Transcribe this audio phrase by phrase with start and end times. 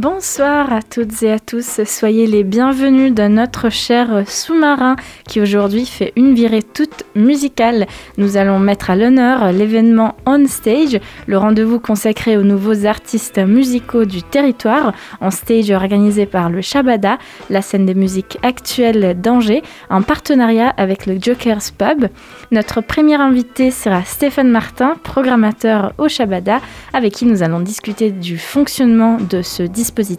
[0.00, 4.96] Bon, Bonsoir à toutes et à tous, soyez les bienvenus dans notre cher sous-marin
[5.26, 7.86] qui aujourd'hui fait une virée toute musicale.
[8.18, 14.04] Nous allons mettre à l'honneur l'événement On Stage, le rendez-vous consacré aux nouveaux artistes musicaux
[14.04, 17.16] du territoire, en stage organisé par le Shabada,
[17.48, 22.08] la scène des musiques actuelles d'Angers, en partenariat avec le Joker's Pub.
[22.50, 26.60] Notre premier invité sera Stéphane Martin, programmateur au Shabada,
[26.92, 30.09] avec qui nous allons discuter du fonctionnement de ce dispositif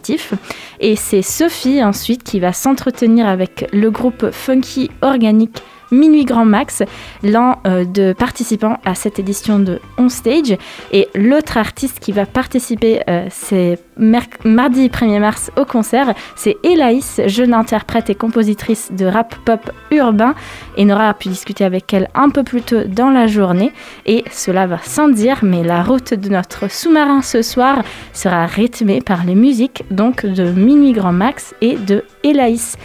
[0.80, 6.82] et c'est Sophie ensuite qui va s'entretenir avec le groupe Funky Organique Minuit Grand Max,
[7.22, 10.56] l'un euh, de participants à cette édition de On Stage.
[10.90, 17.20] Et l'autre artiste qui va participer, euh, c'est mardi 1er mars au concert, c'est Elaïs,
[17.26, 20.34] jeune interprète et compositrice de rap pop urbain.
[20.76, 23.72] Et Nora a pu discuter avec elle un peu plus tôt dans la journée.
[24.06, 27.82] Et cela va sans dire, mais la route de notre sous-marin ce soir
[28.12, 32.76] sera rythmée par les musiques donc de Minuit Grand Max et de Elaïs.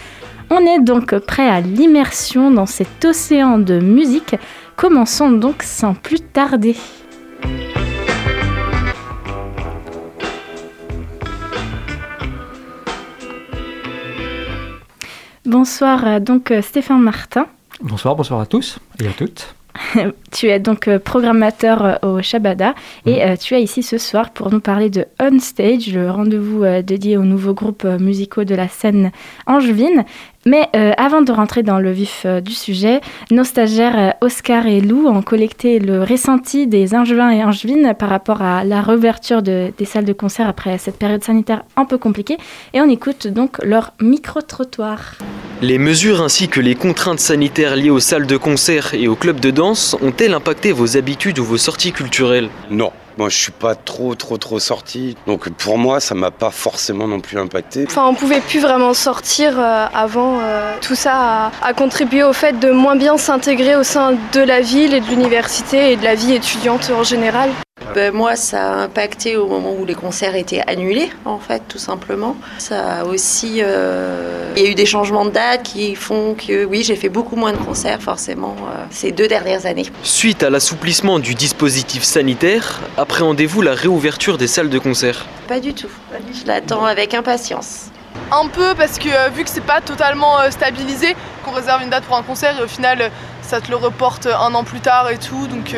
[0.50, 4.36] On est donc prêt à l'immersion dans cet océan de musique.
[4.78, 6.76] Commençons donc sans plus tarder.
[15.46, 17.48] Bonsoir donc Stéphane Martin.
[17.82, 19.54] Bonsoir, bonsoir à tous et à toutes.
[20.32, 22.74] tu es donc euh, programmateur euh, au Shabada
[23.06, 23.30] et mm.
[23.30, 27.18] euh, tu es ici ce soir pour nous parler de On Stage, le rendez-vous dédié
[27.18, 29.12] aux nouveaux groupes musicaux de la scène
[29.46, 30.06] angevine.
[30.48, 35.22] Mais avant de rentrer dans le vif du sujet, nos stagiaires Oscar et Lou ont
[35.22, 40.14] collecté le ressenti des Angevins et Angevines par rapport à la réouverture des salles de
[40.14, 42.38] concert après cette période sanitaire un peu compliquée.
[42.74, 45.16] Et on écoute donc leur micro-trottoir.
[45.62, 49.42] Les mesures ainsi que les contraintes sanitaires liées aux salles de concert et aux clubs
[49.42, 52.48] de danse ont-elles impacté vos habitudes ou vos sorties culturelles?
[52.72, 52.94] Non.
[53.18, 55.16] Moi, je suis pas trop, trop, trop sorti.
[55.26, 57.86] Donc, pour moi, ça m'a pas forcément non plus impacté.
[57.88, 60.40] Enfin, on pouvait plus vraiment sortir euh, avant.
[60.42, 64.62] Euh, tout ça a, contribué au fait de moins bien s'intégrer au sein de la
[64.62, 67.50] ville et de l'université et de la vie étudiante en général.
[67.94, 71.78] Ben, moi, ça a impacté au moment où les concerts étaient annulés, en fait, tout
[71.78, 72.36] simplement.
[72.58, 73.60] Ça a aussi.
[73.62, 77.10] Euh, il y a eu des changements de date qui font que, oui, j'ai fait
[77.10, 79.86] beaucoup moins de concerts, forcément, euh, ces deux dernières années.
[80.04, 85.26] Suite à l'assouplissement du dispositif sanitaire, appréhendez-vous la réouverture des salles de concert?
[85.48, 85.90] Pas du tout.
[86.34, 87.86] Je l'attends avec impatience.
[88.32, 91.16] Un peu parce que euh, vu que c'est pas totalement stabilisé,
[91.46, 93.12] qu'on réserve une date pour un concert et au final
[93.42, 95.74] ça te le reporte un an plus tard et tout, donc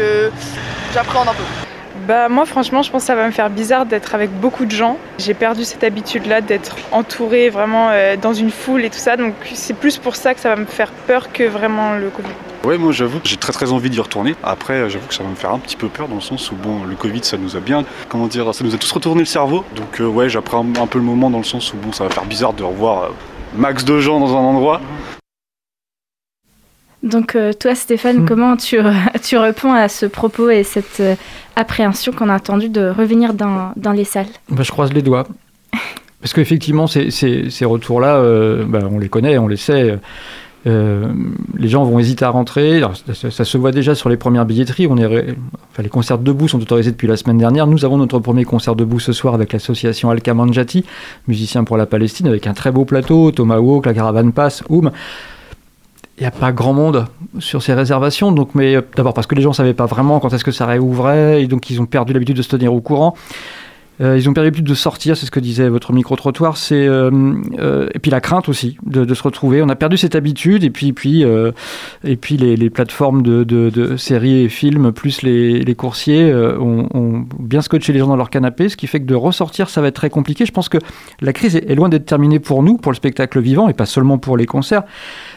[0.91, 1.68] j'appréhende un peu.
[2.09, 4.71] Bah moi franchement je pense que ça va me faire bizarre d'être avec beaucoup de
[4.71, 4.97] gens.
[5.19, 9.15] J'ai perdu cette habitude là d'être entourée vraiment euh, dans une foule et tout ça
[9.15, 12.29] donc c'est plus pour ça que ça va me faire peur que vraiment le Covid.
[12.63, 14.33] Ouais moi j'avoue j'ai très très envie d'y retourner.
[14.41, 16.55] Après j'avoue que ça va me faire un petit peu peur dans le sens où
[16.55, 19.25] bon le Covid ça nous a bien comment dire ça nous a tous retourné le
[19.27, 19.63] cerveau.
[19.75, 22.09] Donc euh, ouais j'apprends un peu le moment dans le sens où bon ça va
[22.09, 23.09] faire bizarre de revoir euh,
[23.53, 24.81] max de gens dans un endroit.
[27.03, 28.25] Donc toi Stéphane, hmm.
[28.27, 28.77] comment tu,
[29.23, 31.01] tu réponds à ce propos et cette
[31.55, 34.27] appréhension qu'on a attendu de revenir dans, dans les salles?
[34.49, 35.27] Bah, Je croise les doigts.
[36.21, 39.97] Parce qu'effectivement, ces, ces, ces retours-là, euh, bah, on les connaît, on les sait.
[40.67, 41.07] Euh,
[41.57, 42.81] les gens vont hésiter à rentrer.
[43.13, 44.87] ça, se voit déjà sur les premières billetteries.
[44.87, 45.05] On est,
[45.71, 47.67] enfin, les concerts debout sont autorisés depuis la semaine dernière.
[47.67, 50.83] Nous avons notre premier concert debout ce soir avec l'association Al Kamanjati,
[51.27, 54.91] musicien pour la Palestine, avec un très beau plateau, Tomahawk, la caravane passe, Oum
[56.19, 57.05] il n'y a pas grand monde
[57.39, 58.31] sur ces réservations.
[58.31, 60.51] Donc, mais euh, d'abord parce que les gens ne savaient pas vraiment quand est-ce que
[60.51, 63.15] ça réouvrait, et donc ils ont perdu l'habitude de se tenir au courant.
[64.01, 66.57] Euh, ils ont perdu plus de sortir, c'est ce que disait votre micro-trottoir.
[66.71, 67.11] Euh,
[67.59, 69.61] euh, et puis la crainte aussi de, se retrouver.
[69.61, 71.25] On a perdu cette habitude et puis puis
[72.03, 77.99] et puis les, plateformes de, séries et films plus les, coursiers ont, bien scotché les
[77.99, 80.45] gens dans leur canapé, ce qui fait que de ressortir ça va être très compliqué.
[80.45, 80.77] Je pense que
[81.21, 84.17] la crise est, loin d'être terminée pour nous, pour le spectacle vivant et pas seulement
[84.17, 84.83] pour les concerts,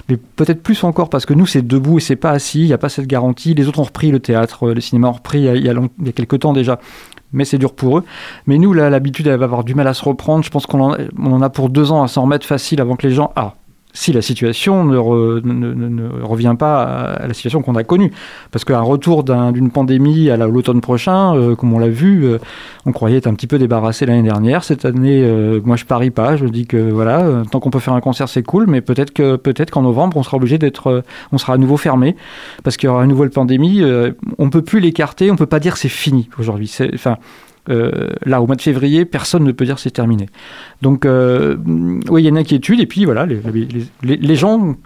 [0.09, 2.61] mais peut-être plus encore parce que nous c'est debout et c'est pas assis.
[2.61, 3.55] Il n'y a pas cette garantie.
[3.55, 5.69] Les autres ont repris le théâtre, le cinéma ont repris il y a, il y
[5.69, 6.79] a quelques temps déjà
[7.33, 8.05] mais c'est dur pour eux.
[8.47, 10.45] Mais nous, là, l'habitude, elle va avoir du mal à se reprendre.
[10.45, 13.15] Je pense qu'on en, a pour deux ans à s'en remettre facile avant que les
[13.15, 13.33] gens.
[13.37, 13.55] Ah,
[13.93, 14.97] si la situation ne,
[15.41, 18.13] ne, revient pas à, la situation qu'on a connue.
[18.51, 22.39] Parce qu'un retour d'une pandémie à l'automne prochain, euh, comme on l'a vu, euh,
[22.87, 24.65] on croyait être un petit peu débarrassé l'année dernière.
[24.65, 26.37] Cette année, euh, moi je parie pas.
[26.37, 29.37] Je dis que voilà, tant qu'on peut faire un concert, c'est cool, mais peut-être que
[29.37, 31.03] peut-être qu'en novembre, on sera obligé d'être,
[31.33, 32.17] on sera à nouveau fermé
[32.65, 33.83] parce qu'il y aura une nouvelle pandémie.
[34.39, 35.31] on peut plus l'écarter.
[35.31, 36.73] On peut pas dire c'est fini aujourd'hui.
[36.95, 37.17] Enfin,
[37.71, 40.29] euh, là, au mois de février, personne ne peut dire c'est terminé.
[40.81, 41.57] Donc, euh,
[42.09, 42.81] oui, il y a une inquiétude.
[42.81, 44.77] Et puis, voilà, les, gens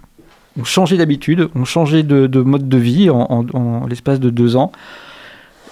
[0.59, 4.71] ont changé d'habitude, ont changé de, mode de vie en, l'espace de deux ans.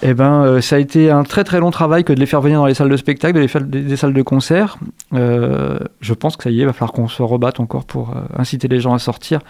[0.02, 2.42] Eh ben, euh, ça a été un très très long travail que de les faire
[2.42, 4.76] venir dans les salles de spectacle, de les faire des, salles de concert.
[5.12, 8.68] je pense que ça y est, il va falloir qu'on se rebatte encore pour inciter
[8.68, 9.40] les gens à sortir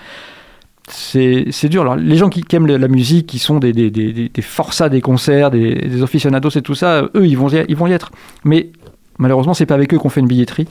[0.89, 1.97] c'est dur.
[1.97, 6.51] Les gens qui, aiment la musique, qui sont des, forçats des concerts, des, des aficionados
[6.51, 8.11] et tout ça, eux, ils vont, y, vont y être.
[8.45, 8.71] Mais
[9.19, 10.69] malheureusement, c'est pas avec eux qu'on fait une billetterie.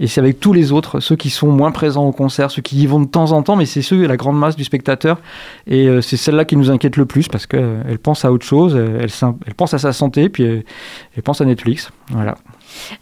[0.00, 2.76] Et c'est avec tous les autres, ceux qui sont moins présents au concert, ceux qui
[2.78, 5.20] y vont de temps en temps, mais c'est ceux, la grande masse du spectateur.
[5.66, 8.76] Et euh, c'est celle-là qui nous inquiète le plus parce qu'elle pense à autre chose,
[8.76, 9.10] elle,
[9.46, 10.64] elle, pense à sa santé, puis elle,
[11.16, 11.90] elle pense à Netflix.
[12.10, 12.36] Voilà.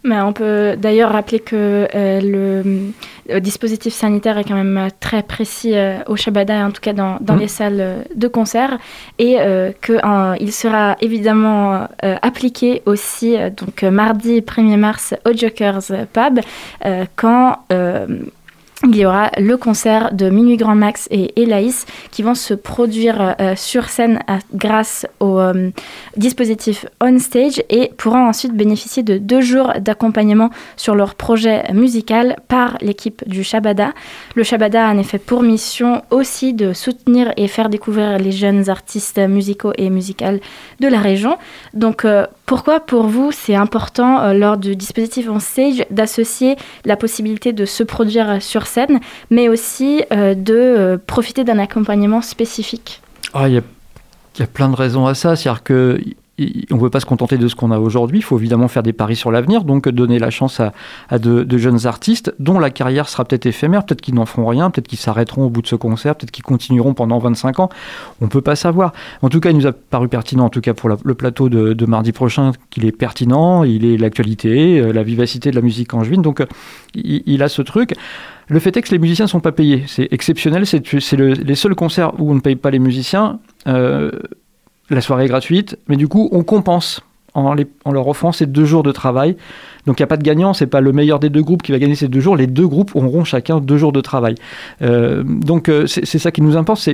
[0.03, 5.75] Mais on peut d'ailleurs rappeler que euh, le, dispositif sanitaire est quand même très précis
[5.75, 7.39] euh, au Shabada, en tout cas dans, dans mmh.
[7.39, 8.77] les salles de concert,
[9.19, 16.39] et euh, qu'il sera évidemment appliqué aussi donc mardi 1er mars au Jokers Pub
[17.15, 17.57] quand
[18.85, 23.35] il y aura le concert de Minuit Grand Max et Elaïs qui vont se produire
[23.41, 24.19] euh, sur scène
[24.53, 25.71] grâce au euh,
[26.15, 32.35] dispositif On Stage et pourront ensuite bénéficier de deux jours d'accompagnement sur leur projet musical
[32.47, 33.93] par l'équipe du Shabada.
[34.35, 38.69] Le Shabada a en effet pour mission aussi de soutenir et faire découvrir les jeunes
[38.69, 40.39] artistes musicaux et musicales
[40.79, 41.37] de la région.
[41.73, 47.53] Donc euh, pourquoi pour vous c'est important lors du dispositif On Stage d'associer la possibilité
[47.53, 48.99] de se produire sur scène,
[49.29, 53.01] mais aussi euh, de euh, profiter d'un accompagnement spécifique
[53.33, 55.35] ah, Il y, a, plein de raisons à ça.
[55.35, 55.99] C'est-à-dire que
[56.71, 58.19] on ne peut pas se contenter de ce qu'on a aujourd'hui.
[58.19, 61.87] Il faut évidemment faire des paris sur l'avenir, donc donner la chance à, de, jeunes
[61.87, 65.45] artistes dont la carrière sera peut-être éphémère, peut-être qu'ils n'en feront rien, peut-être qu'ils s'arrêteront
[65.45, 67.69] au bout de ce concert, peut-être qu'ils continueront pendant 25 ans.
[68.21, 68.93] On ne peut pas savoir.
[69.23, 71.85] En tout cas, il nous a paru pertinent, en tout cas pour le plateau de,
[71.85, 76.03] mardi prochain, qu'il est pertinent, il est l'actualité, euh, la vivacité de la musique en
[76.03, 76.21] juin.
[76.21, 76.43] Donc,
[76.93, 77.95] il a ce truc.
[78.49, 79.83] Le fait est que les musiciens ne sont pas payés.
[79.87, 80.65] C'est exceptionnel.
[80.65, 83.39] C'est les seuls concerts où on ne paye pas les musiciens.
[83.67, 84.11] Euh,
[84.89, 87.01] la soirée est gratuite, mais du coup, on compense
[87.33, 87.55] en,
[87.85, 89.35] en leur offrant ces deux jours de travail.
[89.87, 91.71] Donc il n'y a pas de gagnant, c'est pas le meilleur des deux groupes qui
[91.71, 92.35] va gagner ces deux jours.
[92.35, 94.35] Les deux groupes auront chacun deux jours de travail.
[94.81, 96.87] Euh, donc euh, c'est ça qui nous importe.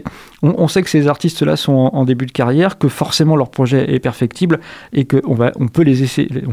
[0.43, 3.99] On, sait que ces artistes-là sont en, début de carrière, que forcément leur projet est
[3.99, 4.59] perfectible
[4.93, 5.21] et qu'on
[5.59, 6.03] on peut les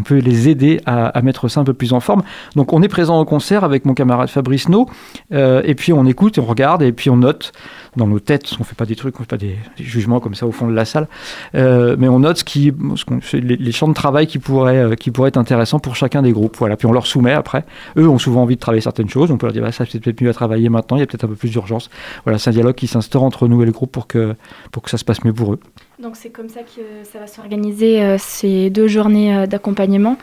[0.04, 2.22] peut les aider à, mettre ça un peu plus en forme.
[2.56, 4.88] Donc on est présent au concert avec mon camarade Fabrice No,
[5.32, 7.52] euh, et puis on écoute, on regarde et puis on note
[7.96, 8.52] dans nos têtes.
[8.58, 10.74] On fait pas des trucs, on fait pas des, jugements comme ça au fond de
[10.74, 11.06] la salle,
[11.52, 15.28] mais on note ce qui, ce les, les, champs de travail qui pourraient, qui pourraient
[15.28, 16.56] être intéressants pour chacun des groupes.
[16.58, 16.76] Voilà.
[16.76, 17.64] Puis on leur soumet après.
[17.96, 19.30] Eux ont souvent envie de travailler certaines choses.
[19.30, 21.06] On peut leur dire, bah, ça c'est peut-être mieux à travailler maintenant, il y a
[21.06, 21.90] peut-être un peu plus d'urgence.
[22.24, 24.34] Voilà, c'est un dialogue qui s'instaure entre nous et le groupe pour que,
[24.72, 25.60] pour que ça se passe mieux pour eux.
[26.02, 26.80] Donc c'est comme ça que
[27.10, 30.16] ça va s'organiser euh, ces deux journées euh, d'accompagnement.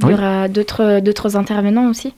[0.00, 2.14] Il y aura d'autres intervenants aussi?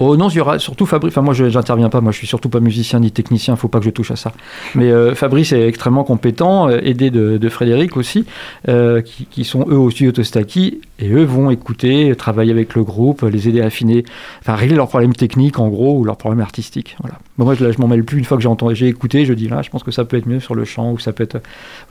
[0.00, 1.12] Oh non, il y aura surtout Fabrice.
[1.12, 1.44] Enfin, moi, je
[1.88, 2.00] pas.
[2.00, 3.54] Moi, je suis surtout pas musicien ni technicien.
[3.54, 4.32] Il faut pas que je touche à ça.
[4.74, 8.24] Mais euh, Fabrice est extrêmement compétent, euh, aidé de, Frédéric aussi,
[8.68, 10.80] euh, qui, sont eux aussi autostaki.
[10.98, 14.04] Et eux vont écouter, travailler avec le groupe, les aider à affiner,
[14.40, 16.96] enfin, régler leurs problèmes techniques, en gros, ou leurs problèmes artistiques.
[17.00, 17.18] Voilà.
[17.38, 18.18] moi, je, je m'en mêle plus.
[18.18, 20.26] Une fois que j'ai j'ai écouté, je dis là, je pense que ça peut être
[20.26, 21.40] mieux sur le chant, ou ça peut être.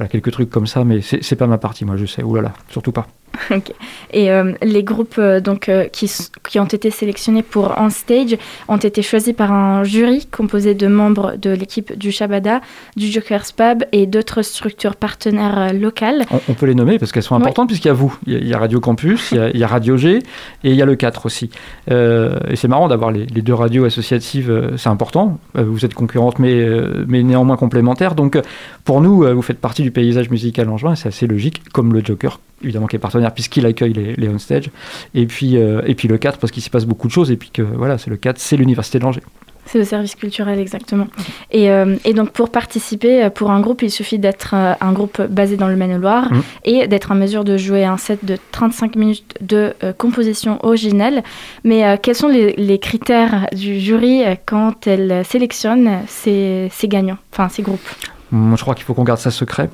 [0.10, 0.84] Quelques trucs comme ça.
[0.84, 2.24] Mais c'est pas ma partie, moi, je sais.
[2.24, 3.08] Ouh là là, surtout pas.
[4.14, 6.12] Et euh, les groupes euh, donc, euh, qui,
[6.48, 8.38] qui, ont été sélectionnés pour On Stage
[8.68, 12.62] ont été choisis par un jury composé de membres de l'équipe du Shabada,
[12.96, 16.26] du Joker's Pub et d'autres structures partenaires locales.
[16.48, 18.58] On, peut les nommer parce qu'elles sont importantes puisqu'il y a vous, il y a,
[18.58, 21.50] Radio Campus, il y a, Radio G et il y a le 4 aussi.
[21.90, 25.40] et c'est marrant d'avoir les, deux radios associatives, c'est important.
[25.56, 26.66] vous êtes concurrentes mais,
[27.08, 28.16] mais néanmoins complémentaires.
[28.16, 28.40] Donc
[28.86, 32.04] pour nous, vous faites partie du paysage musical en juin, c'est assez logique, comme le
[32.04, 34.70] Joker évidemment qui est partenaire puisqu'il accueille les, les on-stage.
[35.14, 37.38] Et puis, euh, et puis le 4 parce qu'il s'y passe beaucoup de choses et
[37.38, 39.22] puis que voilà, c'est le 4, c'est l'université d'Angers.
[39.66, 41.08] C'est le service culturel, exactement.
[41.50, 45.22] Et, euh, et, donc, pour participer, euh, pour un groupe, il suffit d'être un groupe
[45.22, 46.42] basé dans le Maine-et-Loire mmh.
[46.66, 51.24] et d'être en mesure de jouer un set de 35 minutes de composition originelle.
[51.64, 57.48] Mais quels sont les, les, critères du jury quand elle sélectionne ces, ces gagnants, enfin
[57.48, 57.90] ces groupes?
[58.34, 59.70] Je crois qu'il faut qu'on garde ça secret.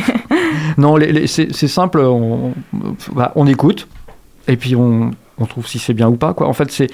[0.78, 0.96] non,
[1.26, 2.00] c'est simple.
[2.00, 2.52] On,
[3.12, 3.86] bah, on, écoute
[4.48, 6.34] et puis on, on trouve si c'est bien ou pas.
[6.34, 6.48] Quoi.
[6.48, 6.88] En fait, c'est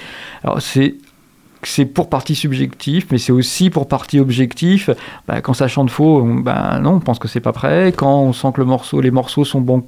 [1.62, 4.90] c'est pour partie subjectif, mais c'est aussi pour partie objectif.
[5.26, 7.92] Bah, quand ça chante faux, on, bah, non, on pense que c'est pas prêt.
[7.96, 9.84] Quand on sent que le morceau, les morceaux sont bon,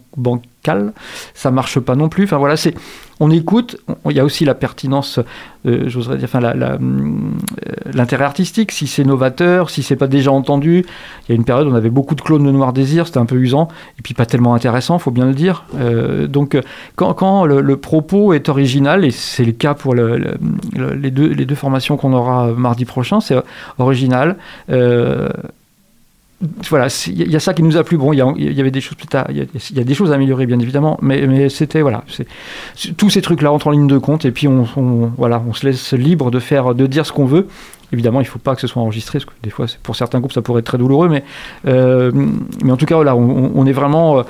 [0.63, 0.93] bancals,
[1.35, 2.25] ça marche pas non plus.
[2.25, 2.75] Enfin voilà, c'est
[3.21, 3.77] on écoute.
[4.11, 5.21] Il y a aussi la pertinence,
[5.65, 6.79] euh, j'oserais dire, enfin euh,
[7.93, 8.73] l'intérêt artistique.
[8.73, 10.85] Si c'est novateur, si c'est pas déjà entendu.
[11.29, 13.19] Il y a une période où on avait beaucoup de clones de Noir Désir, c'était
[13.19, 15.65] un peu usant et puis pas tellement intéressant, faut bien le dire.
[15.79, 16.59] Euh, donc
[16.97, 22.49] quand, le, propos est original et c'est le cas pour les deux formations qu'on aura
[22.49, 23.37] mardi prochain, c'est
[23.79, 24.37] original
[26.69, 27.97] voilà, il y a ça qui nous a plu.
[27.97, 30.47] Bon, il y, avait des choses plus tard, il y, a des choses à améliorer
[30.47, 32.05] bien évidemment, mais, c'était voilà,
[32.97, 34.67] tous ces trucs-là entrent en ligne de compte et puis on,
[35.17, 37.47] voilà, on se laisse libre de faire, de dire ce qu'on veut.
[37.93, 40.19] Évidemment, il ne faut pas que ce soit enregistré, parce que des fois, pour certains
[40.19, 41.25] groupes, ça pourrait être très douloureux, mais,
[41.67, 42.11] euh,
[42.65, 44.23] mais en tout cas, voilà, on, est vraiment, euh,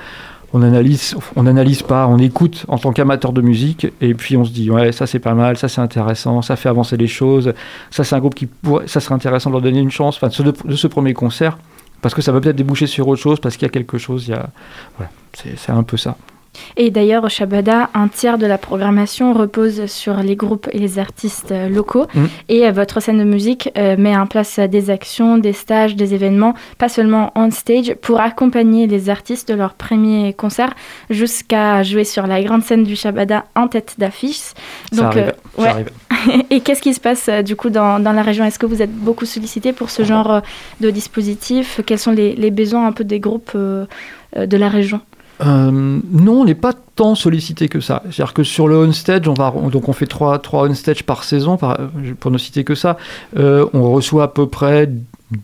[0.52, 4.45] on analyse, on analyse pas, on écoute en tant qu'amateur de musique, et puis on
[4.45, 7.54] se dit, ouais, ça c'est pas mal, ça c'est intéressant, ça fait avancer les choses,
[7.92, 10.28] ça c'est un groupe qui pourrait, ça serait intéressant de leur donner une chance, enfin,
[10.64, 11.57] de ce premier concert
[12.02, 14.26] parce que ça va peut-être déboucher sur autre chose, parce qu'il y a quelque chose,
[14.28, 14.50] il y a...
[14.99, 16.16] voilà, c'est un peu ça.
[16.76, 20.99] Et d'ailleurs, au Shabada, un tiers de la programmation repose sur les groupes et les
[20.99, 22.06] artistes euh, locaux.
[22.14, 22.25] Mm.
[22.49, 26.14] Et euh, votre scène de musique euh, met en place des actions, des stages, des
[26.14, 30.75] événements, pas seulement on stage, pour accompagner les artistes de leur premier concert
[31.11, 34.52] jusqu'à jouer sur la grande scène du Shabada en tête d'affiche.
[34.92, 35.14] Donc,
[35.59, 35.76] ça
[36.50, 38.44] et qu'est-ce qui se passe du coup dans, dans la région?
[38.44, 40.42] Est-ce que vous êtes beaucoup sollicité pour ce genre
[40.80, 41.80] de dispositif?
[41.85, 43.87] Quels sont les, les, besoins un peu des groupes de
[44.56, 45.00] la région?
[45.45, 48.03] Euh, non, on n'est pas tant sollicité que ça.
[48.05, 51.59] C'est-à-dire que sur le on-stage, on, donc on fait 3, 3 on-stage par saison,
[52.21, 52.97] pour ne citer que ça.
[53.37, 54.91] Euh, on reçoit à peu près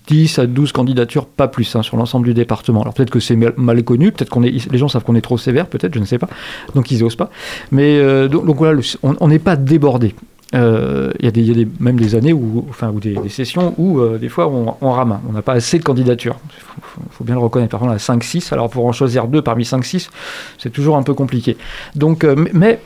[0.07, 2.83] 10 à 12 candidatures, pas plus, hein, sur l'ensemble du département.
[2.83, 5.39] Alors peut-être que c'est mal, connu, peut-être qu'on est, les gens savent qu'on est trop
[5.39, 6.29] sévère, peut-être, je ne sais pas,
[6.75, 7.31] donc ils n'osent pas.
[7.73, 10.15] Mais euh, donc, voilà, on n'est pas débordé.
[10.55, 14.17] Euh, il y, a des, même des années où, enfin, ou des, sessions où euh,
[14.17, 16.39] des fois on, on rame, on n'a pas assez de candidatures.
[16.79, 17.71] Il faut, bien le reconnaître.
[17.71, 20.09] Par exemple, à 5-6, alors pour en choisir deux parmi 5-6,
[20.57, 21.59] c'est toujours un peu compliqué.
[21.97, 22.81] Donc, euh, mais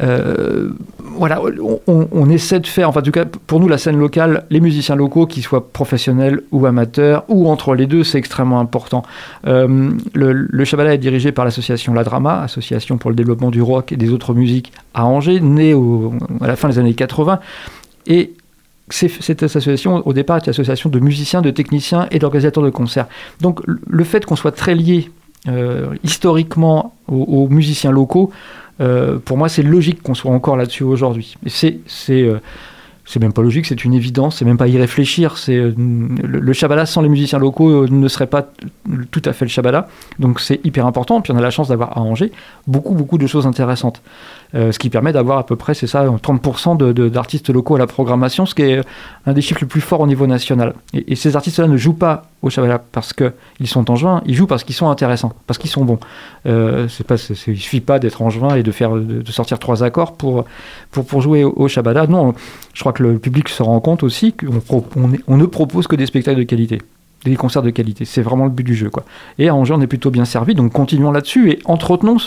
[0.00, 1.40] euh, voilà,
[1.86, 4.94] on, essaie de faire, enfin en tout cas pour nous la scène locale, les musiciens
[4.94, 9.02] locaux, qu'ils soient professionnels ou amateurs, ou entre les deux, c'est extrêmement important.
[9.46, 13.90] Euh, le, le est dirigé par l'association La Drama, association pour le développement du rock
[13.90, 15.74] et des autres musiques à Angers, née
[16.40, 17.40] à la fin des années 80.
[18.06, 18.32] Et
[18.90, 23.06] cette association, au départ, est une association de musiciens, de techniciens et d'organisateurs de concerts.
[23.40, 25.10] Donc le fait qu'on soit très lié
[25.48, 28.30] euh, historiquement aux musiciens locaux,
[28.80, 31.36] euh, pour moi, c'est logique qu'on soit encore là-dessus aujourd'hui.
[31.46, 31.80] C'est
[32.10, 32.38] euh,
[33.08, 35.36] c'est même pas logique, c'est une évidence, c'est même pas y réfléchir.
[35.48, 38.46] Euh, le, le sans les musiciens locaux ne serait pas
[39.10, 39.88] tout à fait le Shabala.
[40.18, 41.22] Donc c'est hyper important.
[41.22, 42.30] Puis on a la chance d'avoir à Angers
[42.66, 44.02] beaucoup beaucoup de choses intéressantes.
[44.54, 47.86] Euh, ce qui permet d'avoir à peu près, c'est ça, 30% d'artistes locaux à la
[47.86, 48.80] programmation, ce qui est
[49.26, 50.74] un des chiffres les plus forts au niveau national.
[50.94, 54.46] Et, ces artistes-là ne jouent pas au Chabala parce qu'ils sont en juin, ils jouent
[54.46, 55.98] parce qu'ils sont intéressants, parce qu'ils sont bons.
[56.46, 60.16] Euh, pas, il suffit pas d'être en juin et de, faire, de, sortir trois accords
[60.16, 60.44] pour,
[60.90, 61.68] pour, pour jouer au, au
[62.08, 62.34] Non,
[62.72, 64.84] je crois que le public se rend compte aussi qu'on
[65.26, 66.78] on ne propose que des spectacles de qualité
[67.24, 68.04] des concerts de qualité.
[68.04, 68.90] C'est vraiment le but du jeu.
[68.90, 69.04] Quoi.
[69.38, 72.18] Et à Angers, on est plutôt bien servi, donc continuons là-dessus et entretenons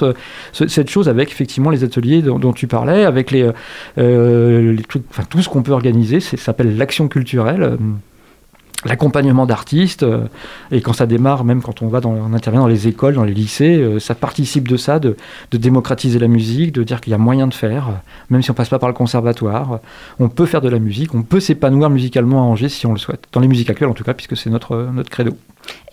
[0.54, 3.50] cette chose avec effectivement les ateliers dont, tu parlais, avec les,
[3.98, 6.20] euh, les trucs, tout ce qu'on peut organiser.
[6.20, 7.78] Ça s'appelle l'action culturelle
[8.86, 10.26] l'accompagnement d'artistes euh,
[10.72, 13.24] et quand ça démarre même quand on va dans, on intervient dans les écoles dans
[13.24, 15.16] les lycées euh, ça participe de ça de,
[15.52, 18.70] démocratiser la musique de dire qu'il y a moyen de faire même si on passe
[18.70, 19.80] pas par le conservatoire
[20.20, 23.00] on peut faire de la musique on peut s'épanouir musicalement à Angers si on le
[23.00, 25.32] souhaite dans les musiques actuelles en tout cas puisque c'est notre notre credo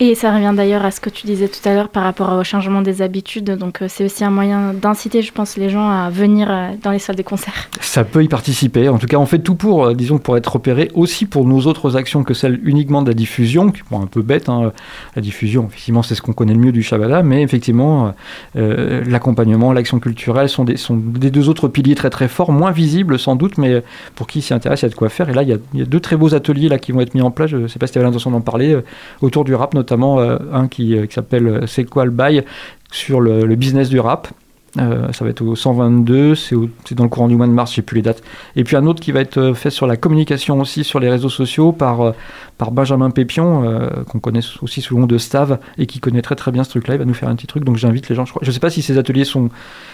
[0.01, 2.43] et ça revient d'ailleurs à ce que tu disais tout à l'heure par rapport au
[2.45, 3.57] changement des habitudes.
[3.57, 6.91] Donc euh, c'est aussi un moyen d'inciter, je pense, les gens à venir euh, dans
[6.91, 7.69] les salles des concerts.
[7.81, 8.87] Ça peut y participer.
[8.87, 11.59] En tout cas, on fait tout pour, euh, disons, pour être repéré aussi pour nos
[11.61, 14.47] autres actions que celles uniquement de la diffusion, qui sont un peu bête.
[14.47, 14.71] Hein.
[15.17, 18.13] La diffusion, effectivement, c'est ce qu'on connaît le mieux du Shabada, mais effectivement,
[18.55, 23.19] l'accompagnement, l'action culturelle sont des, sont des deux autres piliers très très forts, moins visibles
[23.19, 23.83] sans doute, mais
[24.15, 25.29] pour qui s'y intéresse, il y a de quoi faire.
[25.29, 27.13] Et là, il y, a, y a deux très beaux ateliers là qui vont être
[27.13, 27.49] mis en place.
[27.49, 28.77] Je ne sais pas si tu avais l'intention d'en parler
[29.21, 32.43] autour du rap notamment euh, un qui, euh, s'appelle euh, C'est quoi le bail
[32.91, 34.29] sur le, business du rap.
[34.75, 36.55] ça va être au 122, c'est
[36.93, 38.23] dans le courant du mois de mars, je sais plus les dates.
[38.55, 41.29] Et puis un autre qui va être fait sur la communication aussi sur les réseaux
[41.29, 42.13] sociaux par,
[42.57, 46.35] par Benjamin Pépion, qu'on connaît aussi sous le nom de Stav, et qui connaît très
[46.35, 46.95] très bien ce truc-là.
[46.95, 48.25] Il va nous faire un petit truc, donc j'invite les gens.
[48.25, 49.49] Je ne sais pas si ces ateliers sont,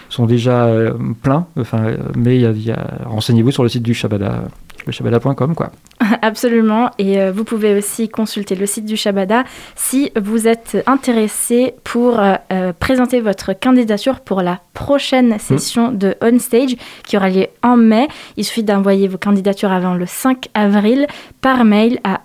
[0.07, 0.69] sont déjà
[1.21, 4.43] pleins, enfin, mais y a, renseignez-vous sur le site du Shabada
[4.85, 5.71] le shabada.com quoi.
[6.21, 6.91] Absolument.
[6.97, 9.43] Et euh, vous pouvez aussi consulter le site du Shabada
[9.75, 15.39] si vous êtes intéressé pour euh, euh, présenter votre candidature pour la prochaine Mmh.
[15.39, 18.07] session de On Stage qui aura lieu en mai.
[18.37, 21.07] Il suffit d'envoyer vos candidatures avant le 5 avril
[21.41, 22.21] par mail à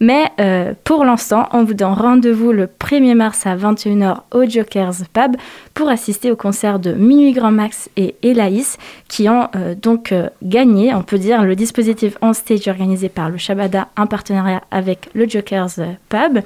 [0.00, 4.94] Mais euh, pour l'instant, on vous donne rendez-vous le 1er mars à 21h au Jokers
[5.12, 5.36] Pub
[5.74, 10.28] pour assister au concert de Minuit Grand Max et Elaïs qui ont euh, donc euh,
[10.42, 15.08] gagné, on peut dire, le dispositif On Stage organisé par le Shabada en partenariat avec
[15.14, 15.70] le Jokers
[16.08, 16.40] Pub.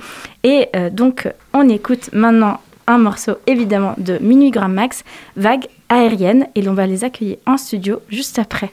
[0.45, 5.05] Et donc, on écoute maintenant un morceau évidemment de Minuit Grand Max,
[5.37, 8.71] Vague aérienne, et l'on va les accueillir en studio juste après.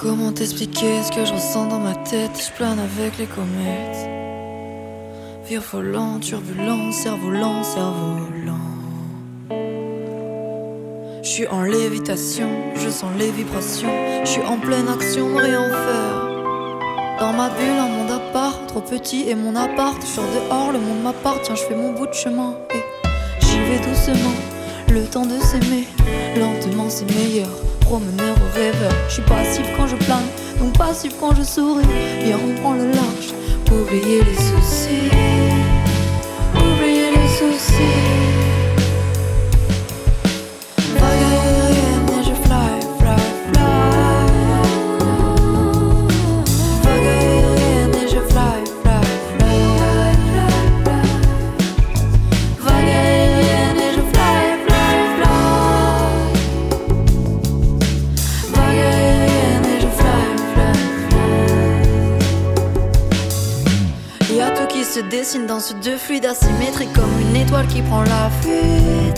[0.00, 2.30] Comment t'expliquer ce que je ressens dans ma tête?
[2.34, 4.08] Je plane avec les comètes.
[5.46, 8.56] Virevolant, turbulent, cerf-volant, cerf-volant.
[11.22, 13.90] Je suis en lévitation, je sens les vibrations.
[14.24, 17.18] Je suis en pleine action, rien faire.
[17.20, 20.02] Dans ma bulle, un monde à part, trop petit et mon appart.
[20.02, 22.54] Sors dehors, le monde m'appartient, je fais mon bout de chemin.
[22.74, 22.82] Et
[23.42, 24.32] j'y vais doucement,
[24.88, 25.86] le temps de s'aimer.
[26.38, 27.50] Lentement, c'est meilleur.
[27.80, 28.39] Promeneur
[29.08, 30.26] je suis passif quand je plane,
[30.58, 31.84] donc passif quand je souris.
[32.22, 33.32] Viens, on prend le large,
[33.70, 35.10] oublier les soucis.
[36.54, 38.29] Oublier les soucis.
[65.00, 69.16] Se dessine dans ce deux fluides asymétriques comme une étoile qui prend la fuite.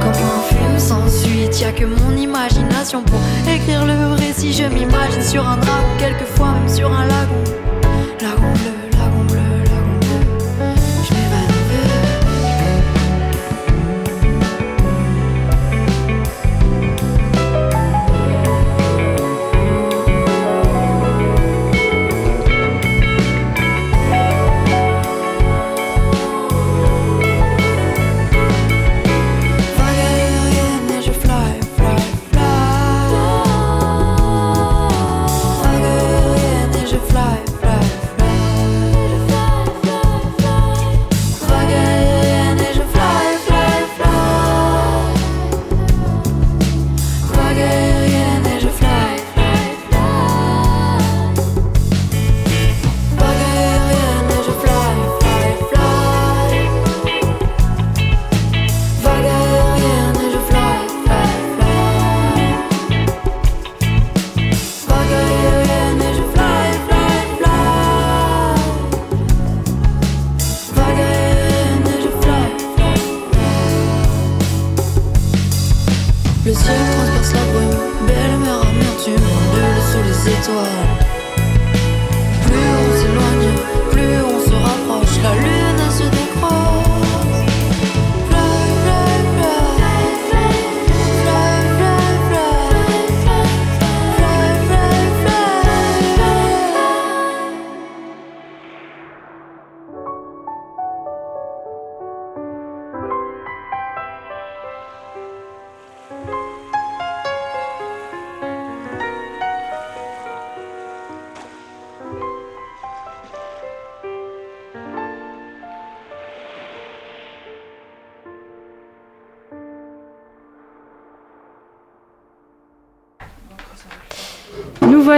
[0.00, 3.20] Comme un film sans suite, y a que mon imagination pour
[3.52, 4.52] écrire le récit.
[4.52, 8.75] Je m'imagine sur un dragon, quelquefois même sur un lagon.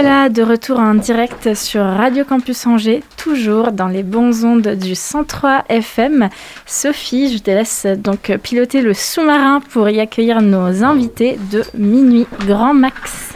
[0.01, 4.95] Voilà de retour en direct sur Radio Campus Angers, toujours dans les bons ondes du
[4.95, 6.29] 103 FM.
[6.65, 12.27] Sophie, je te laisse donc piloter le sous-marin pour y accueillir nos invités de Minuit
[12.47, 13.33] Grand Max.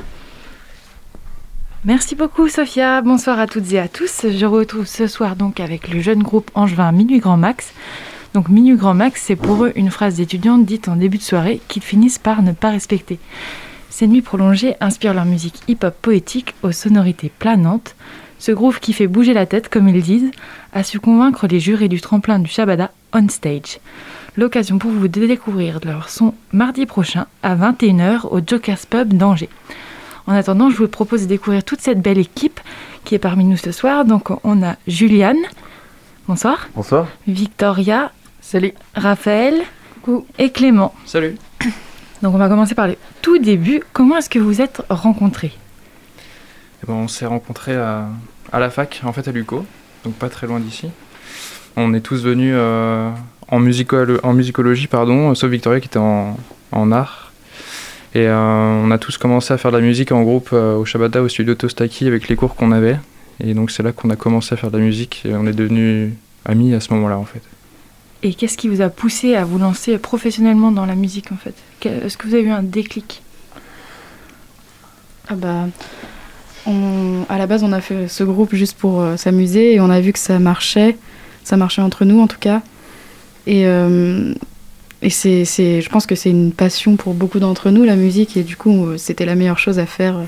[1.84, 4.26] Merci beaucoup Sophia, bonsoir à toutes et à tous.
[4.30, 7.74] Je retrouve ce soir donc avec le jeune groupe Angevin Minuit Grand Max.
[8.34, 11.60] Donc Minuit Grand Max, c'est pour eux une phrase d'étudiante dite en début de soirée
[11.68, 13.20] qu'ils finissent par ne pas respecter.
[13.94, 17.94] Ces nuits prolongées inspirent leur musique hip-hop poétique aux sonorités planantes.
[18.40, 20.32] Ce groove qui fait bouger la tête, comme ils disent,
[20.74, 23.78] a su convaincre les jurés du tremplin du Shabada on stage.
[24.36, 29.50] L'occasion pour vous de découvrir leur son mardi prochain à 21h au Joker's Pub d'Angers.
[30.26, 32.60] En attendant, je vous propose de découvrir toute cette belle équipe
[33.04, 34.06] qui est parmi nous ce soir.
[34.06, 35.38] Donc, on a Juliane.
[36.28, 36.68] Bonsoir.
[36.76, 37.10] Bonsoir.
[37.28, 38.12] Victoria.
[38.42, 38.74] Salut.
[38.96, 39.62] Raphaël.
[40.40, 40.94] Et Clément.
[41.06, 41.38] Salut.
[42.24, 43.84] Donc, on va commencer par le tout début.
[43.92, 45.52] Comment est-ce que vous êtes rencontrés?
[46.82, 48.08] Eh ben, On s'est rencontrés à,
[48.54, 49.66] la fac, en fait à l'UCO,
[50.06, 50.88] donc pas très loin d'ici.
[51.76, 53.10] On est tous venus euh,
[53.50, 56.38] en, en musicologie, pardon, sauf Victoria qui était en,
[56.72, 57.34] en art.
[58.16, 60.86] Et euh, on a tous commencé à faire de la musique en groupe euh, au
[60.86, 63.00] Shabada, au studio Tostaki, avec les cours qu'on avait.
[63.44, 65.54] Et donc c'est là qu'on a commencé à faire de la musique et on est
[65.54, 66.14] devenus
[66.46, 67.42] amis à ce moment-là en fait.
[68.24, 71.56] Et qu'est-ce qui vous a poussé à vous lancer professionnellement dans la musique en fait?
[71.86, 73.22] Est-ce que vous avez eu un déclic?
[75.28, 75.68] Ah bah,
[77.30, 80.00] À la base on a fait ce groupe juste pour euh, s'amuser et on a
[80.00, 80.98] vu que ça marchait,
[81.44, 82.62] ça marchait entre nous en tout cas.
[83.46, 83.68] Et
[85.04, 88.44] et c'est, je pense que c'est une passion pour beaucoup d'entre nous, la musique, et
[88.44, 90.24] du coup, euh, c'était la meilleure chose à faire euh,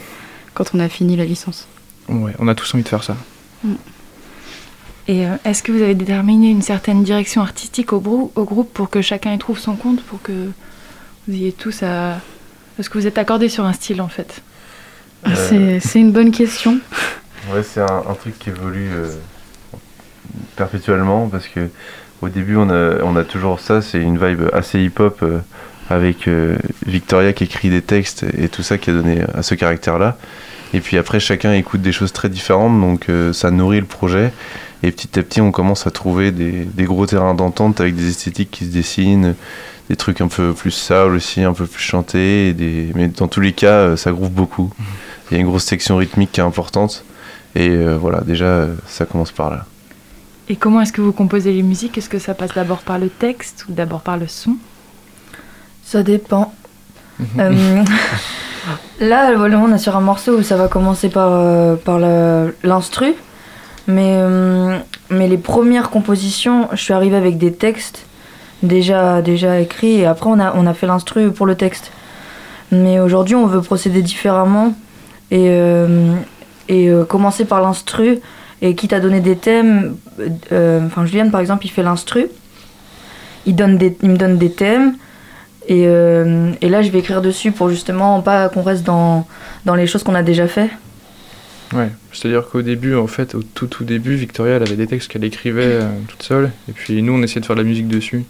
[0.53, 1.65] quand on a fini la licence.
[2.09, 3.15] Ouais, on a tous envie de faire ça.
[3.63, 3.75] Mm.
[5.07, 8.89] Et euh, est-ce que vous avez déterminé une certaine direction artistique au, au, groupe pour
[8.89, 10.49] que chacun y trouve son compte, pour que
[11.27, 12.19] vous ayez tous à...
[12.79, 14.41] Est-ce que vous êtes accordés sur un style en fait
[15.23, 16.79] ah, c'est, une bonne question.
[17.53, 18.89] Ouais, c'est un, un truc qui évolue
[20.55, 21.69] perpétuellement parce que
[22.21, 25.39] au début, on a, on a toujours ça, c'est une vibe assez hip-hop euh,
[25.89, 29.53] avec euh, Victoria qui écrit des textes et tout ça qui a donné à ce
[29.53, 30.17] caractère-là.
[30.73, 34.31] Et puis après, chacun écoute des choses très différentes, donc euh, ça nourrit le projet.
[34.85, 38.07] Et petit à petit, on commence à trouver des, des gros terrains d'entente avec des
[38.09, 39.33] esthétiques qui se dessinent,
[39.89, 42.53] des trucs un peu plus soul aussi, un peu plus chantés.
[42.53, 42.91] Des...
[42.93, 44.71] Mais dans tous les cas, ça groove beaucoup.
[45.29, 47.03] Il y a une grosse section rythmique qui est importante.
[47.55, 49.65] Et voilà, déjà, ça commence par là.
[50.49, 51.97] Et comment est-ce que vous composez les musiques?
[51.97, 54.57] Est-ce que ça passe d'abord par le texte ou d'abord par le son?
[55.83, 56.53] Ça dépend.
[57.39, 57.83] euh,
[58.99, 61.97] là, on est sur un morceau où ça va commencer par, euh, par
[62.63, 63.15] l'instru.
[63.87, 68.05] Mais, euh, mais les premières compositions, je suis arrivée avec des textes
[68.63, 71.91] déjà, déjà écrits et après on a, on a fait l'instru pour le texte.
[72.71, 74.73] Mais aujourd'hui, on veut procéder différemment
[75.29, 76.15] et, euh,
[76.67, 78.21] et commencer par l'instru
[78.61, 79.97] et qui t'a donné des thèmes.
[80.51, 82.27] Euh, enfin, Julien, par exemple, il fait l'instru.
[83.45, 84.95] Il, donne il me donne des thèmes.
[85.67, 89.27] Et, euh, et, là, je vais écrire dessus pour justement pas qu'on reste dans,
[89.65, 90.69] dans les choses qu'on a déjà fait.
[91.73, 95.11] Ouais, c'est-à-dire qu'au début, en fait, au tout tout début, Victoria, elle avait des textes
[95.11, 97.87] qu'elle écrivait euh, toute seule, et puis nous, on essayait de faire de la musique
[97.87, 98.23] dessus.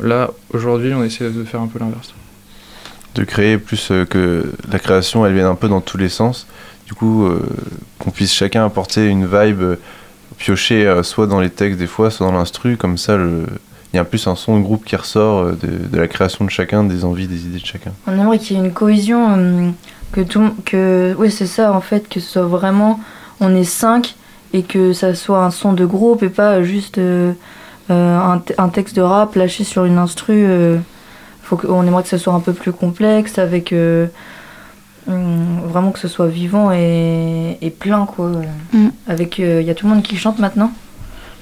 [0.00, 2.14] Là, aujourd'hui, on essaie de faire un peu l'inverse.
[3.14, 6.46] De créer plus que la création, elle vienne un peu dans tous les sens,
[6.86, 7.40] du coup, euh,
[7.98, 9.76] qu'on puisse chacun apporter une vibe euh,
[10.38, 13.18] piocher euh, soit dans les textes des fois, soit dans l'instru, comme ça
[13.92, 16.84] il y a plus un son de groupe qui ressort de, la création de chacun,
[16.84, 17.92] des envies, des idées de chacun.
[18.06, 19.74] On aimerait qu'il y ait une cohésion,
[20.12, 23.00] que tout, que, oui c'est ça en fait, que ce soit vraiment,
[23.40, 24.14] on est cinq
[24.52, 29.02] et que ça soit un son de groupe et pas juste un, un, texte de
[29.02, 30.46] rap lâché sur une instru.
[31.42, 33.72] faut on aimerait que ça soit un peu plus complexe avec
[35.08, 38.32] Hum, vraiment que ce soit vivant et, plein quoi.
[38.72, 38.88] Mm.
[39.06, 40.72] Avec il euh, y a tout le monde qui chante maintenant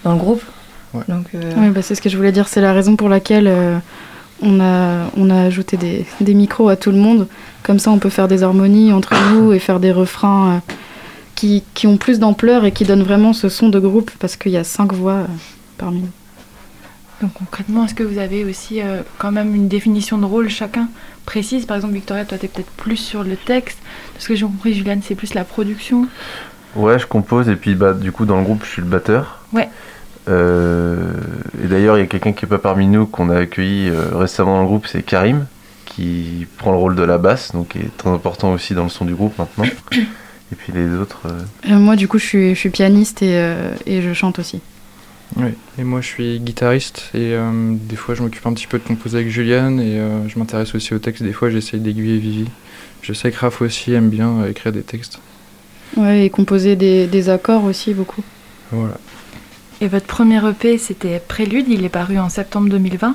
[0.05, 0.42] dans le groupe.
[1.09, 3.79] Donc euh, bah, c'est ce que je voulais dire, c'est la raison pour laquelle euh,
[4.42, 7.29] on a on a ajouté des, des, micros à tout le monde.
[7.62, 10.62] Comme ça on peut faire des harmonies entre nous et faire des refrains
[11.35, 14.53] qui, qui, ont plus d'ampleur et qui donnent vraiment ce son de groupe parce qu'il
[14.53, 15.27] y a cinq voix
[15.79, 16.11] parmi nous.
[17.23, 18.81] Donc concrètement, est-ce que vous avez aussi
[19.18, 20.88] quand même une définition de rôle chacun
[21.25, 21.64] précise?
[21.64, 23.79] Par exemple, Victoria, toi, tu es peut-être plus sur le texte.
[24.12, 26.07] Parce que j'ai compris, Juliane, c'est plus la production.
[26.77, 27.49] Ouais, je compose.
[27.49, 29.40] Et puis, bah, du coup, dans le groupe, je suis le batteur.
[29.53, 29.68] Ouais.
[30.29, 31.13] Euh,
[31.63, 34.17] et d'ailleurs, il y a quelqu'un qui est pas parmi nous, qu'on a accueilli euh,
[34.17, 35.47] récemment dans le groupe, c'est Karim,
[35.85, 38.89] qui prend le rôle de la basse, donc qui est très important aussi dans le
[38.89, 39.65] son du groupe maintenant.
[39.93, 41.23] et puis les autres.
[41.69, 43.55] Euh, moi, du coup, je suis, je suis pianiste et,
[43.87, 44.61] et je chante aussi.
[45.37, 48.79] Oui, et moi je suis guitariste et euh, des fois je m'occupe un petit peu
[48.79, 51.23] de composer avec Juliane et euh, je m'intéresse aussi aux textes.
[51.23, 52.47] Des fois j'essaye d'aiguiller Vivi.
[53.03, 55.19] Je sais que Raph aussi aime bien euh, écrire des textes.
[55.97, 58.23] Ouais, et composer des, des, accords aussi beaucoup.
[58.71, 58.95] Voilà.
[59.85, 63.14] Et votre premier EP c'était Prélude, il est paru en septembre 2020.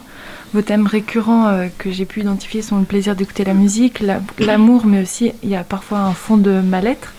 [0.53, 4.03] Vos thèmes récurrents que j'ai pu identifier sont le plaisir d'écouter la musique,
[4.37, 7.13] l'amour, mais aussi il y a parfois un fond de mal-être.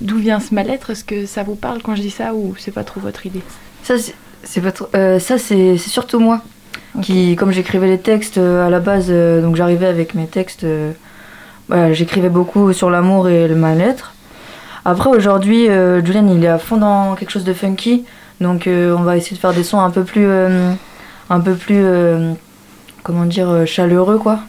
[0.00, 0.90] D'où vient ce mal-être?
[0.90, 3.42] Est-ce que ça vous parle quand je dis ça ou c'est pas trop votre idée?
[3.82, 3.94] Ça,
[4.42, 4.62] c'est
[4.94, 6.42] euh, ça c'est surtout moi.
[7.02, 10.66] Qui, comme j'écrivais les textes euh, à la base, euh, donc j'arrivais avec mes textes,
[11.92, 14.12] j'écrivais beaucoup sur l'amour et le mal-être.
[14.84, 18.04] Après aujourd'hui, Julian il est à fond dans quelque chose de funky,
[18.40, 21.84] donc on va essayer de faire des sons un peu plus, un peu plus,
[23.02, 24.40] comment dire, chaleureux quoi.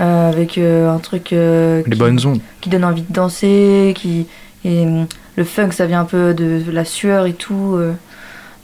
[0.00, 2.40] euh, avec euh, un truc euh, Les qui, bonnes ondes.
[2.60, 4.26] qui donne envie de danser, qui
[4.64, 4.86] et
[5.36, 7.92] le funk ça vient un peu de, la sueur et tout, euh,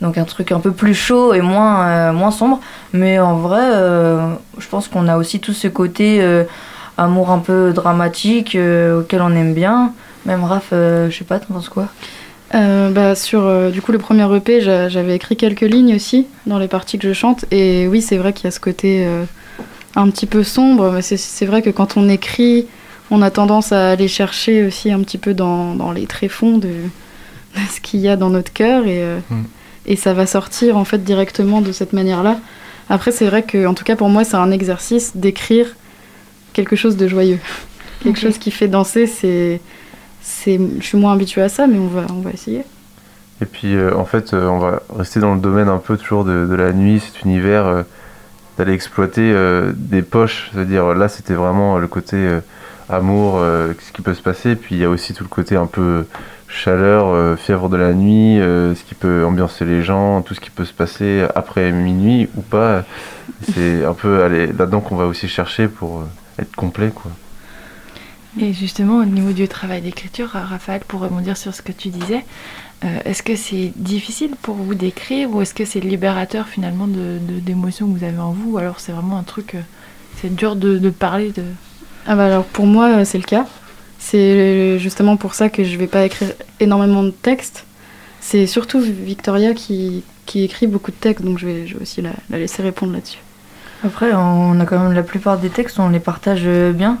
[0.01, 2.59] donc un truc un peu plus chaud et moins euh, moins sombre.
[2.93, 6.43] Mais en vrai, euh, je pense qu'on a aussi tout ce côté euh,
[6.97, 9.93] amour un peu dramatique euh, auquel on aime bien.
[10.25, 11.87] Même Raph, euh, je sais pas, t'en penses quoi
[12.53, 16.27] Euh, bah, sur euh, du coup le premier EP, j'a- j'avais écrit quelques lignes aussi
[16.45, 17.45] dans les parties que je chante.
[17.51, 19.23] Et oui, c'est vrai qu'il y a ce côté euh,
[19.95, 20.91] un petit peu sombre.
[20.91, 22.67] Mais c'est- c'est vrai que quand on écrit,
[23.11, 26.69] on a tendance à aller chercher aussi un petit peu dans, dans les tréfonds de,
[26.69, 28.85] de ce qu'il y a dans notre cœur.
[28.87, 29.43] Et, euh, Mm.
[29.87, 32.37] et ça va sortir en fait directement de cette manière-là.
[32.89, 35.75] Après, c'est vrai que, en tout cas pour moi, c'est un exercice d'écrire
[36.53, 37.39] quelque chose de joyeux.
[38.03, 39.59] quelque chose qui fait danser, c'est.
[40.25, 42.63] C'est- Je suis moins habituée à ça, mais on va, on va essayer.
[43.41, 46.23] Et puis euh, en fait, euh, on va rester dans le domaine un peu toujours
[46.23, 47.83] de, la nuit, cet univers, euh,
[48.57, 49.33] d'aller exploiter
[49.75, 50.49] des poches.
[50.53, 52.17] C'est-à-dire là, c'était vraiment le côté
[52.87, 54.55] amour, ce qui peut se passer.
[54.55, 56.05] Puis il y a aussi tout le côté un peu
[56.47, 60.63] chaleur, fièvre de la nuit, ce qui peut ambiancer les gens, tout ce qui peut
[60.63, 62.85] se passer après minuit ou pas.
[63.53, 66.05] C'est un peu aller là-dedans qu'on va aussi chercher pour
[66.39, 67.11] être complet, quoi.
[68.39, 71.87] Et justement, au niveau du travail d'écriture, euh, Raphaël, pour rebondir sur ce que tu
[71.89, 72.25] disais,
[72.83, 77.17] euh, est-ce que c'est difficile pour vous d'écrire ou est-ce que c'est libérateur finalement de,
[77.19, 79.61] de- d'émotions que vous avez en vous ou alors c'est vraiment un truc, euh,
[80.21, 81.43] c'est dur de, de parler de...
[82.07, 83.47] Ah bah alors pour moi c'est le cas.
[83.97, 87.65] C'est justement pour ça que je vais pas écrire énormément de textes.
[88.19, 92.01] C'est surtout Victoria qui, qui écrit beaucoup de textes, donc je vais, je vais aussi
[92.01, 93.19] la, la laisser répondre là-dessus.
[93.83, 96.99] Après, on a quand même la plupart des textes, on les partage euh, bien.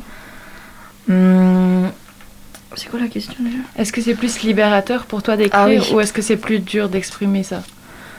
[1.09, 1.89] Hum,
[2.75, 3.57] C'est quoi la question déjà?
[3.77, 5.79] Est-ce que c'est plus libérateur pour toi d'écrire Ah oui.
[5.93, 7.61] ou est-ce que c'est plus dur d'exprimer ça?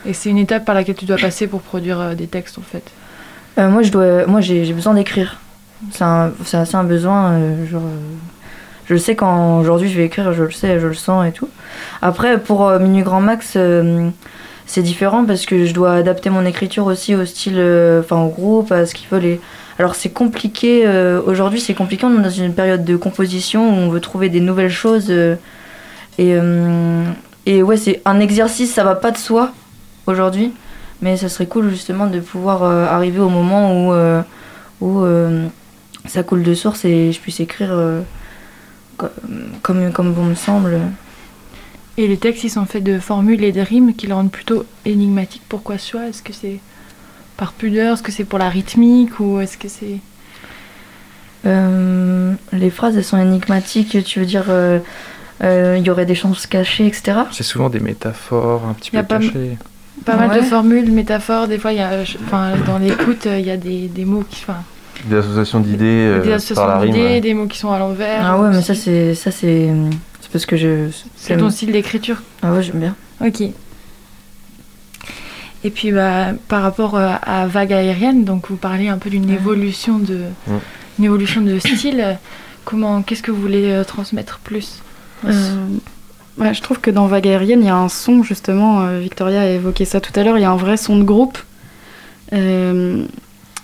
[0.07, 2.63] Et c'est une étape par laquelle tu dois passer pour produire euh, des textes en
[2.63, 2.85] fait.
[3.59, 5.41] Euh, Moi, je dois, moi, j'ai besoin d'écrire.
[5.91, 6.33] C'est un,
[6.73, 7.33] un besoin.
[7.33, 7.83] euh, genre,
[8.87, 11.33] je le sais quand aujourd'hui je vais écrire, je le sais, je le sens et
[11.33, 11.49] tout.
[12.03, 13.59] Après, pour Minuit Grand Max,
[14.67, 17.59] c'est différent parce que je dois adapter mon écriture aussi au style,
[18.01, 19.25] enfin au groupe, à ce qu'ils veulent.
[19.25, 19.41] Et...
[19.79, 20.87] Alors c'est compliqué.
[20.87, 22.07] euh, aujourd'hui, c'est compliqué.
[22.07, 25.07] On est dans une période de composition où on veut trouver des nouvelles choses.
[25.11, 25.37] euh,
[26.19, 27.05] et, euh,
[27.45, 29.53] et ouais, c'est un exercice, ça va pas de soi
[30.07, 30.53] aujourd'hui.
[31.03, 33.95] Mais ça serait cool justement de pouvoir arriver au moment où,
[34.81, 35.05] où
[36.07, 37.79] ça coule de source et je puisse écrire
[38.97, 39.09] co-
[39.61, 40.81] comme, comme bon me semble.
[41.99, 44.65] Et les textes, ils sont faits de formules et de rimes qui le rendent plutôt
[44.87, 45.43] énigmatique.
[45.51, 46.61] Pourquoi choix Est-ce que c'est
[47.37, 49.99] par pudeur Est-ce que c'est pour la rythmique Ou est-ce que c'est...
[51.45, 54.81] Euh, les phrases elles sont énigmatiques, tu veux dire euh,
[55.45, 57.19] euh, il y aurait des chances cachées, etc.
[57.31, 59.57] C'est souvent des métaphores un petit peu pas cachées.
[60.05, 61.47] Pas mal de formules, de métaphores.
[61.49, 62.17] Des fois, il y a, je-
[62.67, 64.43] dans l'écoute, il y a des, des mots qui...
[64.43, 64.59] Enfin,
[65.07, 66.93] Des associations d'idées euh, des par la associations rime.
[66.93, 68.21] d'idées, des mots qui sont à l'envers.
[68.25, 69.71] Ah ouais, mais ça c'est ça c'est
[70.21, 72.23] c'est parce que je C'est ton style d'écriture.
[72.43, 72.95] Ah ouais, j'aime bien.
[73.25, 73.43] Ok.
[75.65, 79.31] Et puis bah, par rapport euh, à Vague aérienne, donc vous parlez un peu d'une
[79.31, 80.21] évolution de,
[80.99, 82.19] une évolution de style.
[82.65, 84.83] Comment, qu'est-ce que vous voulez euh, transmettre plus
[85.25, 85.67] Euh,
[86.39, 89.47] ouais, je trouve que dans Vague aérienne, il y a un son, justement, Victoria a
[89.47, 91.39] évoqué ça tout à l'heure, il y a un vrai son de groupe.
[92.33, 93.05] Euh,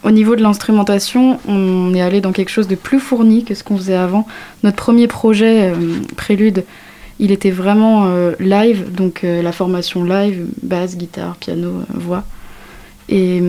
[0.05, 3.62] au niveau de l'instrumentation, on est allé dans quelque chose de plus fourni que ce
[3.62, 4.26] qu'on faisait avant.
[4.62, 5.74] Notre premier projet, euh,
[6.16, 6.64] Prélude,
[7.25, 12.25] il était vraiment euh, live, donc euh, la formation live, basse, guitare, piano, euh, voix.
[13.09, 13.41] Et,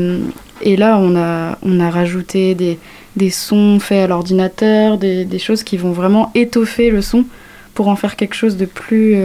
[0.62, 2.78] et là, on a, on a rajouté des,
[3.16, 7.26] des sons faits à l'ordinateur, des, des choses qui vont vraiment étoffer le son
[7.74, 9.16] pour en faire quelque chose de plus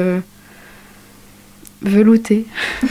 [1.82, 2.46] velouté.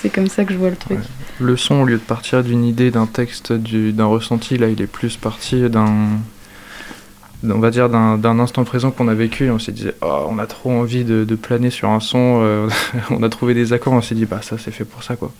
[0.00, 0.98] C'est comme ça que je vois le truc.
[1.40, 4.80] Le son, au lieu de partir d'une idée, d'un texte, du- d'un ressenti, là, il
[4.80, 6.08] est plus parti d'un.
[7.44, 10.38] On va dire d'un instant présent qu'on a vécu et on s'est dit Oh, on
[10.38, 12.68] a trop envie de, de planer sur un son euh,
[13.10, 15.32] on a trouvé des accords on s'est dit bah ça c'est fait pour ça quoi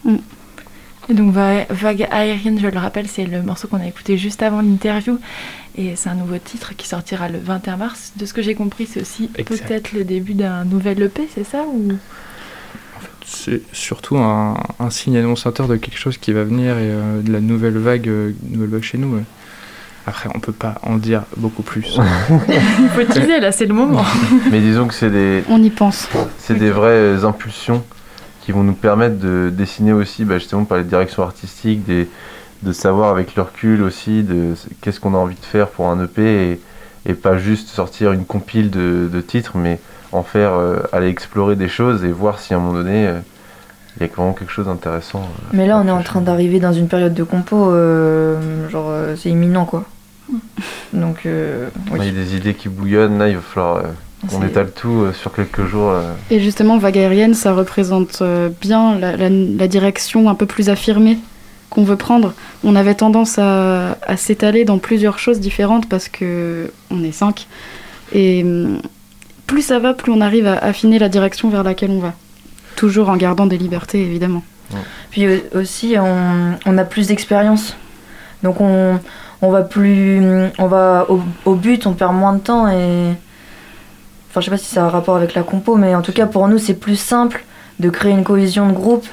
[1.08, 4.42] Et donc Va- Vague aérienne, je le rappelle, c'est le morceau qu'on a écouté juste
[4.42, 5.18] avant l'interview.
[5.76, 8.12] Et c'est un nouveau titre qui sortira le 21 mars.
[8.16, 9.28] De ce que j'ai compris, c'est aussi
[9.66, 11.92] peut-être le début d'un nouvel EP, c'est ça ou...
[13.24, 17.32] c'est surtout un, un signe annonciateur de quelque chose qui va venir et euh, de
[17.32, 19.22] la nouvelle vague euh, nouvelle vague chez nous ouais.
[20.06, 21.98] Après on peut pas en dire beaucoup plus
[22.48, 24.04] Il faut teaser, là, c'est le moment.
[24.50, 26.08] Mais disons que c'est des, On y pense.
[26.38, 27.82] c'est des vraies euh, impulsions
[28.40, 32.08] qui vont nous permettre de dessiner aussi, bah, justement par les directions artistiques, des,
[32.62, 36.02] de savoir avec le recul aussi de qu'est-ce qu'on a envie de faire pour un
[36.04, 36.60] EP et,
[37.06, 39.78] et pas juste sortir une compile de, de titres, mais
[40.12, 43.18] en faire, euh, aller explorer des choses et voir si à un moment donné euh,
[43.96, 45.22] il y a vraiment quelque chose d'intéressant.
[45.52, 49.14] Mais là, on est en train d'arriver dans une période de compo, euh, genre euh,
[49.16, 49.84] c'est imminent quoi.
[50.92, 51.98] Donc, euh, oui.
[52.00, 53.82] Il y a des idées qui bouillonnent, là il va falloir euh,
[54.28, 55.90] qu'on C'est- étale tout euh, sur quelques jours.
[55.90, 56.12] euh.
[56.30, 60.68] Et justement, vague aérienne, ça représente euh, bien la, la- la direction un peu plus
[60.68, 61.18] affirmée
[61.70, 62.34] qu'on veut prendre.
[62.64, 67.46] On avait tendance à, à s'étaler dans plusieurs choses différentes parce que on est cinq.
[68.12, 68.80] Et hum,
[69.46, 72.12] plus ça va, plus on arrive à affiner la direction vers laquelle on va.
[72.76, 74.42] Toujours en gardant des libertés, évidemment.
[75.10, 77.76] Puis aussi, on, on a plus d'expérience.
[78.42, 78.98] Donc on,
[79.42, 80.22] on va plus.
[80.58, 83.12] On va au, au but, on perd moins de temps et.
[84.30, 86.12] Enfin, je sais pas si ça a un rapport avec la compo, mais en tout
[86.12, 87.44] cas, pour nous, c'est plus simple
[87.80, 89.06] de créer une cohésion de groupe.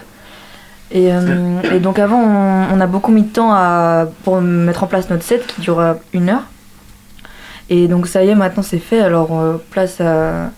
[0.91, 4.83] Et, euh, et donc avant, on, on a beaucoup mis de temps à, pour mettre
[4.83, 6.43] en place notre set qui durera une heure.
[7.69, 9.01] Et donc ça y est, maintenant c'est fait.
[9.01, 10.51] Alors euh, place à,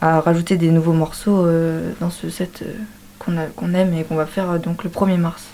[0.00, 4.26] à rajouter des nouveaux morceaux euh, dans ce set euh, qu'on aime et qu'on va
[4.26, 5.44] faire euh, donc le 1er mars.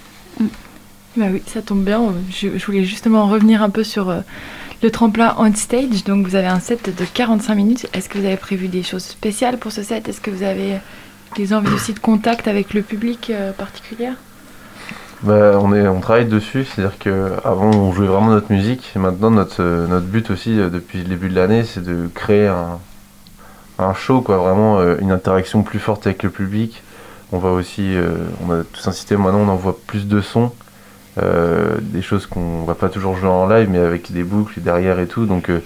[1.17, 2.01] Bah oui, ça tombe bien.
[2.31, 4.21] Je, voulais justement revenir un peu sur euh,
[4.83, 6.05] le tremplin on stage.
[6.05, 7.87] Donc vous avez un set de 45 minutes.
[7.93, 10.09] Est-ce que vous avez prévu des choses spéciales pour ce set?
[10.09, 10.79] Est-ce que vous avez
[11.37, 14.15] des envies aussi de contact avec le public euh, particulière?
[15.23, 19.31] Bah, on, est, on travaille dessus, c'est-à-dire qu'avant on jouait vraiment notre musique, et maintenant
[19.31, 22.81] notre, euh, notre but aussi euh, depuis le début de l'année c'est de créer un,
[23.79, 26.83] un show, quoi, vraiment une interaction plus forte avec le public.
[27.31, 27.95] On va aussi,
[28.47, 30.53] on a un système, maintenant on envoie plus de sons,
[31.21, 34.99] euh, des choses qu'on va pas toujours jouer en live mais avec des boucles derrière
[34.99, 35.61] et tout, donc euh,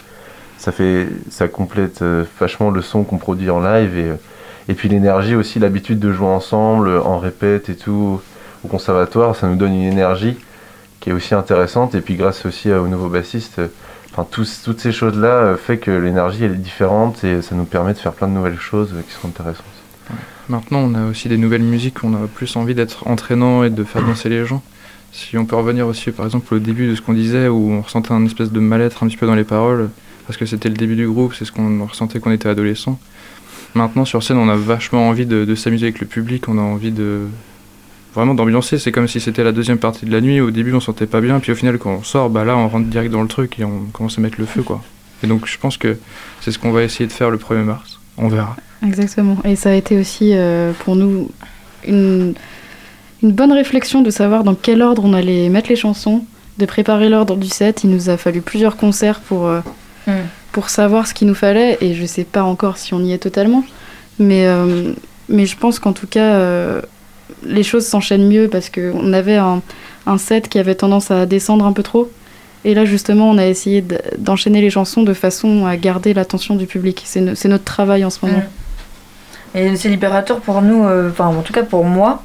[0.59, 4.13] ça fait, ça complète euh, vachement le son qu'on produit en live et,
[4.69, 8.21] et puis l'énergie aussi, l'habitude de jouer ensemble, en répète et tout
[8.65, 10.37] au conservatoire, ça nous donne une énergie
[11.01, 11.95] qui est aussi intéressante.
[11.95, 13.61] Et puis grâce aussi au nouveau bassiste,
[14.13, 17.67] enfin tous- toutes ces choses-là euh, fait que l'énergie elle est différente et ça nous
[17.67, 19.65] permet de faire plein de nouvelles choses qui sont intéressantes.
[20.49, 23.85] Maintenant, on a aussi des nouvelles musiques, on a plus envie d'être entraînant et de
[23.85, 24.63] faire danser les gens.
[25.17, 27.81] Si on peut revenir aussi, par exemple, au début de ce qu'on disait, où on
[27.81, 29.89] ressentait un espèce de mal-être un petit peu dans les paroles,
[30.27, 33.01] parce que c'était le début du groupe, c'est ce qu'on ressentait quand on était adolescent.
[33.75, 36.61] Maintenant, sur scène, on a vachement envie de, de s'amuser avec le public, on a
[36.61, 37.23] envie de
[38.15, 38.79] vraiment d'ambiancer.
[38.79, 40.39] C'est comme si c'était la deuxième partie de la nuit.
[40.43, 42.69] Au début, on sentait pas bien, puis au final, quand on sort, bah là, on
[42.69, 44.83] rentre direct dans le truc et on commence à mettre le feu, quoi.
[45.23, 45.97] Et donc, je pense que
[46.43, 48.01] c'est ce qu'on va essayer de faire le 1er mars.
[48.19, 48.55] On verra.
[48.87, 49.39] Exactement.
[49.45, 51.31] Et ça a été aussi euh, pour nous
[51.87, 52.35] une,
[53.27, 56.25] une bonne réflexion de savoir dans quel ordre on allait mettre les chansons,
[56.59, 57.83] de préparer l'ordre du set.
[57.85, 59.61] Il nous a fallu plusieurs concerts pour, euh,
[60.07, 60.13] Mm.
[60.53, 61.77] pour savoir ce qu'il nous fallait.
[61.81, 63.65] Et je sais pas encore si on y est totalement.
[64.21, 64.93] Mais, euh,
[65.29, 66.81] mais je pense qu'en tout cas, euh,
[67.45, 69.61] les choses s'enchaînent mieux parce qu'on avait un,
[70.07, 72.09] un set qui avait tendance à descendre un peu trop.
[72.65, 73.85] Et là, justement, on a essayé
[74.19, 77.03] d'enchaîner les chansons de façon à garder l'attention du public.
[77.05, 78.43] C'est no- c'est notre travail en ce moment.
[79.55, 82.23] Et c'est libérateur pour nous, enfin en tout cas pour moi.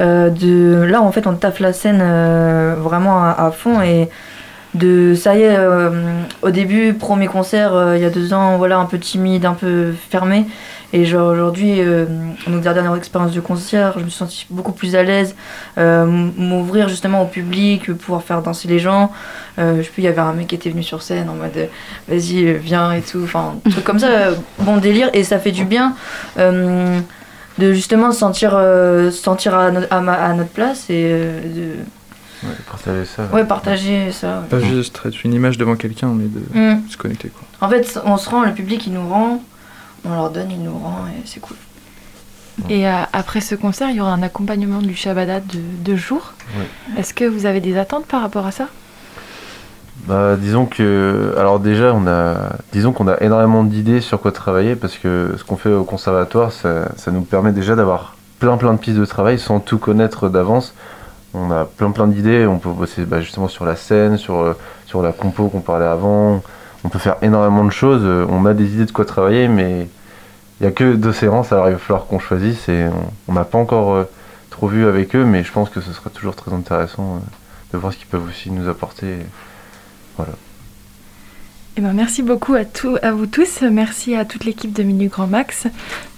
[0.00, 4.10] Euh, de là en fait on taffe la scène euh, vraiment à, fond et
[4.74, 8.76] de ça y est euh, au début premier concert il y a deux ans voilà
[8.76, 10.46] un peu timide un peu fermé.
[10.92, 11.80] Et genre aujourd'hui
[12.46, 15.34] donc la dernière expérience de concert je me suis sentie beaucoup plus à l'aise
[15.76, 19.10] m'ouvrir justement au public pouvoir faire danser les gens.
[19.58, 21.68] Je sais plus il y avait un mec qui était venu sur scène en mode
[22.06, 24.30] vas-y viens et tout enfin truc comme ça
[24.60, 25.96] bon délire et ça fait du bien
[27.58, 31.06] de justement se sentir euh, se sentir à, no- à, ma- à notre place et
[31.10, 31.72] euh, de
[32.42, 33.24] Ouais, partager ça.
[33.32, 36.88] ouais partager ça Pas juste être une image devant quelqu'un, mais de Mm.
[36.90, 37.42] se connecter, quoi.
[37.66, 39.42] en fait on se rend le public il nous rend
[40.04, 41.56] on leur donne il nous rend et c'est cool
[42.68, 46.32] Et euh, après ce concert, il y aura un accompagnement du Shabada de deux jours.
[46.96, 48.68] Est-ce que vous avez des attentes par rapport à ça?
[50.06, 52.36] Bah, disons que, alors déjà, on a,
[52.72, 56.52] disons qu'on a énormément d'idées sur quoi travailler parce que ce qu'on fait au conservatoire,
[56.52, 60.28] ça, ça nous permet déjà d'avoir plein plein de pistes de travail sans tout connaître
[60.28, 60.74] d'avance.
[61.34, 64.54] On a plein plein d'idées, on peut bosser bah, justement sur la scène, sur,
[64.86, 66.40] sur la compo qu'on parlait avant.
[66.84, 68.04] On peut faire énormément de choses.
[68.30, 69.88] On a des idées de quoi travailler, mais
[70.60, 73.34] il n'y a que deux séances, alors il va falloir qu'on choisisse et on- on
[73.34, 74.04] n'a pas encore euh,
[74.50, 77.18] trop vu avec eux, mais je pense que ce sera toujours très intéressant euh,
[77.72, 79.16] de voir ce qu'ils peuvent aussi nous apporter.
[81.78, 83.60] Eh ben, merci beaucoup à, vous tous.
[83.60, 85.66] Merci à toute l'équipe de Minu Grand Max.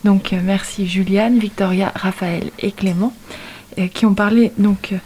[0.04, 3.12] Donc, euh, merci Juliane, Victoria, Raphaël et Clément
[3.78, 4.98] euh, qui ont parlé donc euh,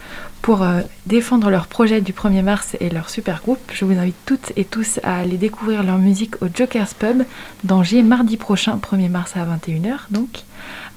[0.42, 0.66] pour
[1.06, 3.60] défendre leur projet du 1er mars et leur super groupe.
[3.72, 7.22] Je vous invite toutes et tous à aller découvrir leur musique au Joker's Pub
[7.62, 10.10] d'Angers mardi prochain, 1er mars à 21h.
[10.10, 10.42] Donc,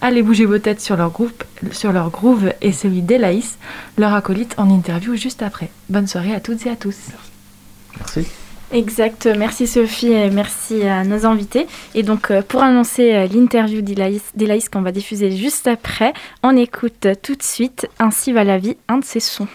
[0.02, 3.60] allez bouger vos têtes sur leur groupe, sur leur groove et celui d'Elaïs,
[4.00, 5.70] leur acolyte en interview juste après.
[5.90, 6.98] Bonne soirée à toutes et à tous.
[8.00, 8.28] Merci.
[8.72, 11.68] Exact, merci Sophie et merci à nos invités.
[11.94, 17.08] Et donc euh, pour annoncer euh, l'interview d'Elaïs qu'on va diffuser juste après, on écoute
[17.22, 19.48] tout de suite Ainsi va la vie, un de ses sons.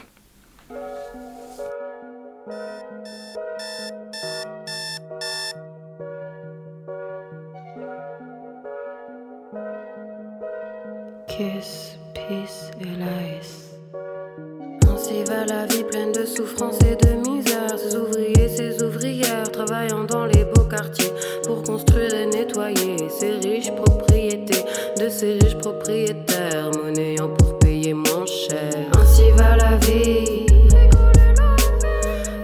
[11.27, 13.75] Kiss, peace, Elias.
[14.89, 17.40] Ainsi va la vie pleine de souffrance et de
[19.71, 21.13] travaillant dans les beaux quartiers
[21.47, 24.65] pour construire et nettoyer ces riches propriétés
[24.99, 28.73] de ces riches propriétaires, monnayant pour payer moins cher.
[29.01, 30.47] Ainsi va la vie.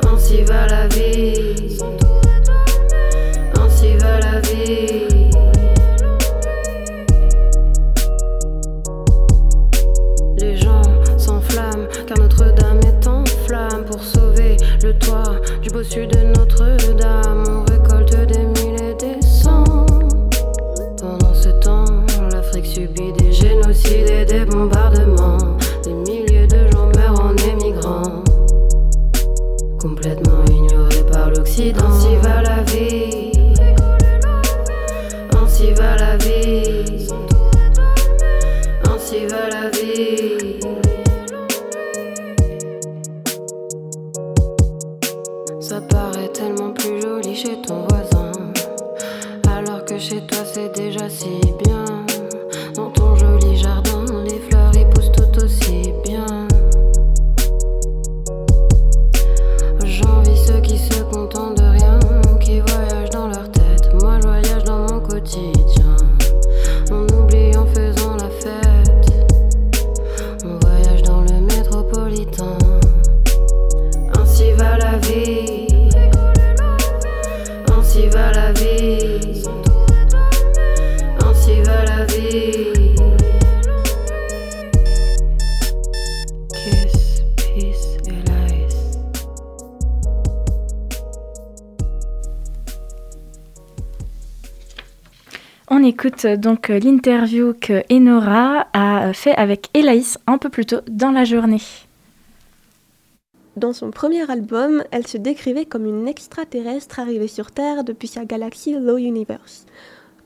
[0.09, 1.57] Ainsi va la vie.
[3.59, 5.09] Ainsi va la vie.
[10.39, 10.83] Les gens
[11.19, 16.86] s'enflamment car Notre-Dame est en flamme pour sauver le toit du bossu de Notre-Dame.
[96.25, 101.11] Donc euh, l'interview que Enora a euh, fait avec Elaïs un peu plus tôt dans
[101.11, 101.61] la journée.
[103.57, 108.25] Dans son premier album, elle se décrivait comme une extraterrestre arrivée sur Terre depuis sa
[108.25, 109.67] galaxie Low Universe.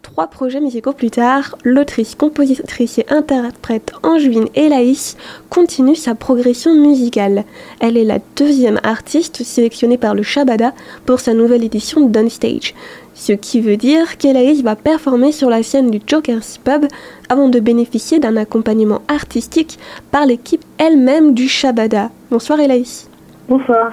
[0.03, 5.17] Trois projets musicaux plus tard, l'autrice, compositrice et interprète Angevine Elaïs
[5.51, 7.45] continue sa progression musicale.
[7.81, 10.73] Elle est la deuxième artiste sélectionnée par le Shabada
[11.05, 12.75] pour sa nouvelle édition d'Unstage.
[13.15, 16.87] Ce qui veut dire qu'Elaïs va performer sur la scène du Joker's Pub
[17.29, 19.79] avant de bénéficier d'un accompagnement artistique
[20.11, 22.11] par l'équipe elle-même du Shabada.
[22.31, 23.09] Bonsoir Elaïs.
[23.49, 23.93] Bonsoir.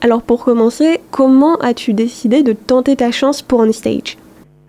[0.00, 4.16] Alors pour commencer, comment as-tu décidé de tenter ta chance pour Unstage?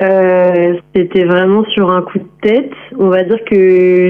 [0.02, 2.72] Euh, C'était vraiment sur un coup de tête.
[2.98, 3.56] On va dire que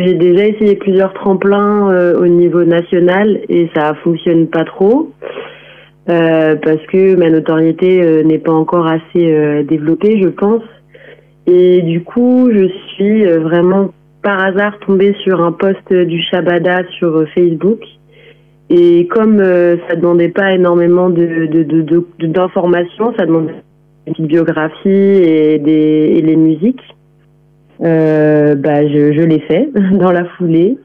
[0.06, 5.12] j'ai déjà essayé plusieurs tremplins euh, au niveau national et ça fonctionne pas trop.
[6.10, 10.64] Euh, parce que ma notoriété euh, n'est pas encore assez euh, développée, je pense.
[11.46, 13.90] Et du coup, je suis vraiment
[14.24, 17.80] par hasard tombée sur un post du Shabada sur Facebook.
[18.70, 19.40] Et comme
[19.90, 23.56] ça demandait pas énormément de, de, de, de- d'informations, ça demandait
[24.06, 26.82] petite biographie et, des, et les musiques,
[27.82, 30.78] euh, bah, je, je l'ai fait dans la foulée.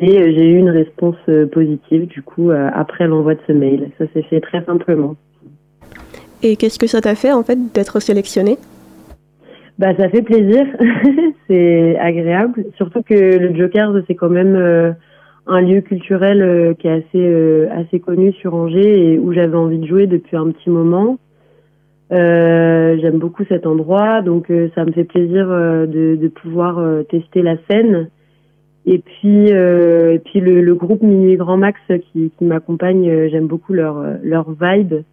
[0.00, 3.90] Et euh, j'ai eu une réponse euh, positive, du coup, après l'envoi de ce mail.
[3.98, 5.16] Ça s'est fait très simplement.
[6.42, 8.58] Et qu'est-ce que ça t'a fait en fait d'être sélectionnée?
[9.78, 10.66] Bah, ça fait plaisir,
[11.48, 12.66] c'est agréable.
[12.76, 14.92] Surtout que le Joker, c'est quand même euh,
[15.46, 19.56] un lieu culturel euh, qui est assez euh, assez connu sur Angers et où j'avais
[19.56, 21.18] envie de jouer depuis un petit moment.
[22.12, 27.42] Euh, J'aime beaucoup cet endroit, donc euh, ça me fait plaisir euh, de, pouvoir tester
[27.42, 28.08] la scène.
[28.84, 29.52] Et puis,
[30.24, 31.78] puis le, le groupe Minuit Grand Max
[32.12, 35.04] qui, qui m'accompagne, j'aime beaucoup leur leur vibe.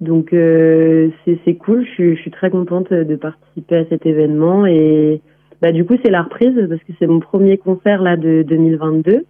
[0.00, 5.20] Donc c'est cool, je, suis- très contente de participer à cet événement et
[5.62, 9.24] bah du coup c'est la reprise parce que c'est mon premier concert là de 2022.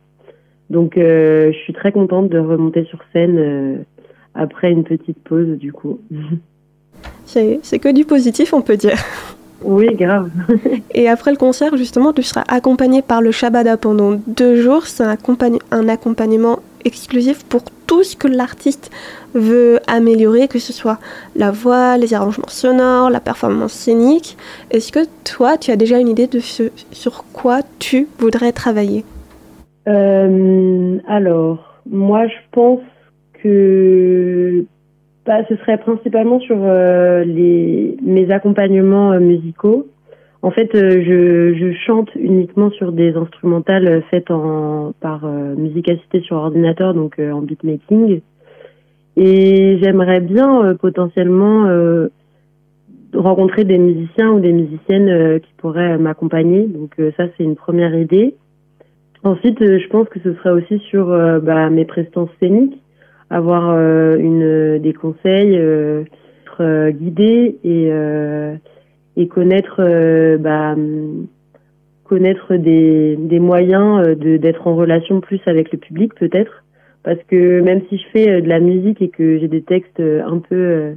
[0.71, 3.85] Donc je suis très contente de remonter sur scène
[4.35, 6.01] après une petite pause du coup.
[7.27, 8.97] C'est que du positif, on peut dire.
[9.63, 10.31] Oui, grave.
[10.95, 14.87] Et après le concert, justement, tu seras accompagné par le Shabada pendant deux jours.
[14.87, 18.91] C'est un accompagnement exclusif pour tout ce que l'artiste
[19.35, 20.99] veut améliorer, que ce soit
[21.35, 24.37] la voix, les arrangements sonores, la performance scénique.
[24.71, 29.05] Est-ce que toi, tu as déjà une idée de ce- sur quoi tu voudrais travailler?
[29.89, 32.81] Euh, alors, moi, je pense
[33.43, 34.65] que
[35.27, 39.89] bah, ce serait principalement sur euh, les, mes accompagnements euh, musicaux.
[40.43, 46.37] En fait, euh, je, je chante uniquement sur des instrumentales faites en, par assistée sur
[46.37, 48.21] ordinateur, donc en beatmaking.
[49.17, 51.67] Et j'aimerais bien potentiellement
[53.15, 56.67] rencontrer des musiciens ou des musiciennes qui pourraient m'accompagner.
[56.67, 58.35] Donc ça, c'est une première idée.
[59.25, 61.07] Ensuite, je pense que ce serait aussi sur
[61.41, 62.79] bah, mes prestances scéniques,
[63.31, 63.77] avoir
[64.19, 67.91] une des conseils, être guidé et
[69.17, 70.77] et connaître bah,
[72.05, 76.65] connaître des, des moyens de d'être en relation plus avec le public peut-être
[77.03, 80.39] parce que même si je fais de la musique et que j'ai des textes un
[80.39, 80.95] peu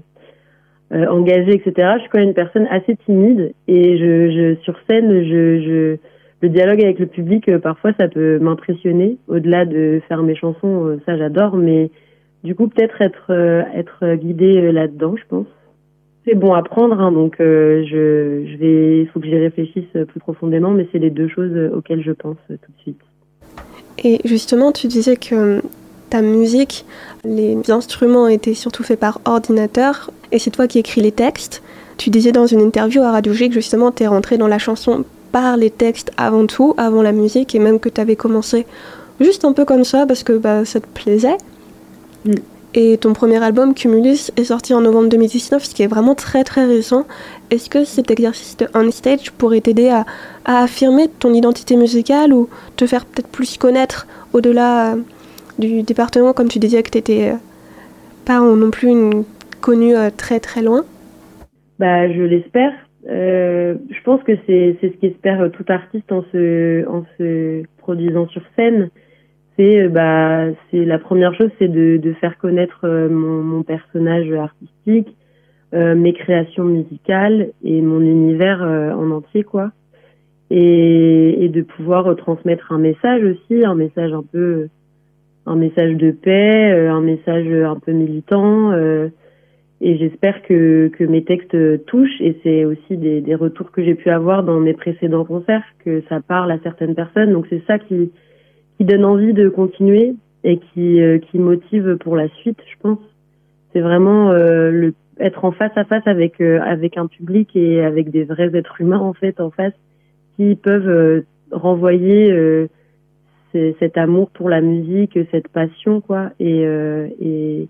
[0.91, 1.87] euh, engagée, etc.
[1.97, 5.97] Je suis quand même une personne assez timide et je, je sur scène, je, je,
[6.41, 9.17] le dialogue avec le public, euh, parfois ça peut m'impressionner.
[9.27, 11.91] Au-delà de faire mes chansons, euh, ça j'adore, mais
[12.43, 13.31] du coup peut-être être
[13.75, 15.47] être guidée là-dedans, je pense.
[16.25, 20.19] C'est bon à prendre, hein, donc je, je vais, il faut que j'y réfléchisse plus
[20.19, 22.99] profondément, mais c'est les deux choses auxquelles je pense tout de suite.
[24.03, 25.61] Et justement, tu disais que
[26.09, 26.85] ta musique,
[27.23, 31.61] les instruments étaient surtout faits par ordinateur et c'est toi qui écris les textes.
[31.97, 34.57] Tu disais dans une interview à Radio G que justement tu es rentré dans la
[34.57, 38.65] chanson par les textes avant tout, avant la musique et même que tu avais commencé
[39.19, 41.37] juste un peu comme ça parce que bah, ça te plaisait.
[42.75, 46.43] Et ton premier album, Cumulus, est sorti en novembre 2019, ce qui est vraiment très
[46.43, 47.05] très récent.
[47.49, 50.05] Est-ce que cet exercice de on stage pourrait t'aider à,
[50.45, 54.95] affirmer ton identité musicale ou te faire peut-être plus connaître au-delà
[55.57, 57.35] du département, comme tu disais que tu n'étais euh,
[58.25, 59.23] pas non plus une
[59.61, 60.85] connue euh, très très loin?
[61.79, 62.73] Bah, Je l'espère.
[63.09, 68.91] Euh, je pense que c'est ce qu'espère tout artiste en se produisant sur scène.
[69.59, 75.17] C'est bah, la première chose, c'est de, faire connaître mon, mon personnage artistique,
[75.73, 79.73] mes créations musicales et mon univers en entier, quoi.
[80.49, 84.69] Et, de pouvoir transmettre un message aussi, un message un peu
[85.49, 88.71] un message de paix, euh, un message un peu militant.
[88.71, 89.09] Euh,
[89.81, 92.21] et j'espère que, que mes textes touchent.
[92.21, 96.03] Et c'est aussi des, des retours que j'ai pu avoir dans mes précédents concerts, que
[96.07, 97.33] ça parle à certaines personnes.
[97.33, 98.11] Donc c'est ça qui,
[98.79, 102.97] qui donne envie de continuer et qui, euh, qui motive pour la suite, je pense.
[103.73, 108.23] C'est vraiment le, être en face à face avec, avec un public et avec des
[108.23, 109.75] vrais êtres humains en fait en face
[110.37, 112.31] qui peuvent renvoyer
[113.51, 116.31] cet amour pour la musique, cette passion, quoi.
[116.39, 117.67] Et, euh, et,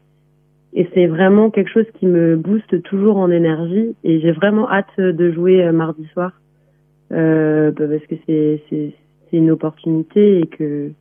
[0.93, 3.95] c'est vraiment quelque chose qui me booste toujours en énergie.
[4.03, 6.32] Et j'ai vraiment hâte de jouer euh, mardi soir
[7.12, 8.93] euh, bah, parce que c'est
[9.34, 10.91] une opportunité et que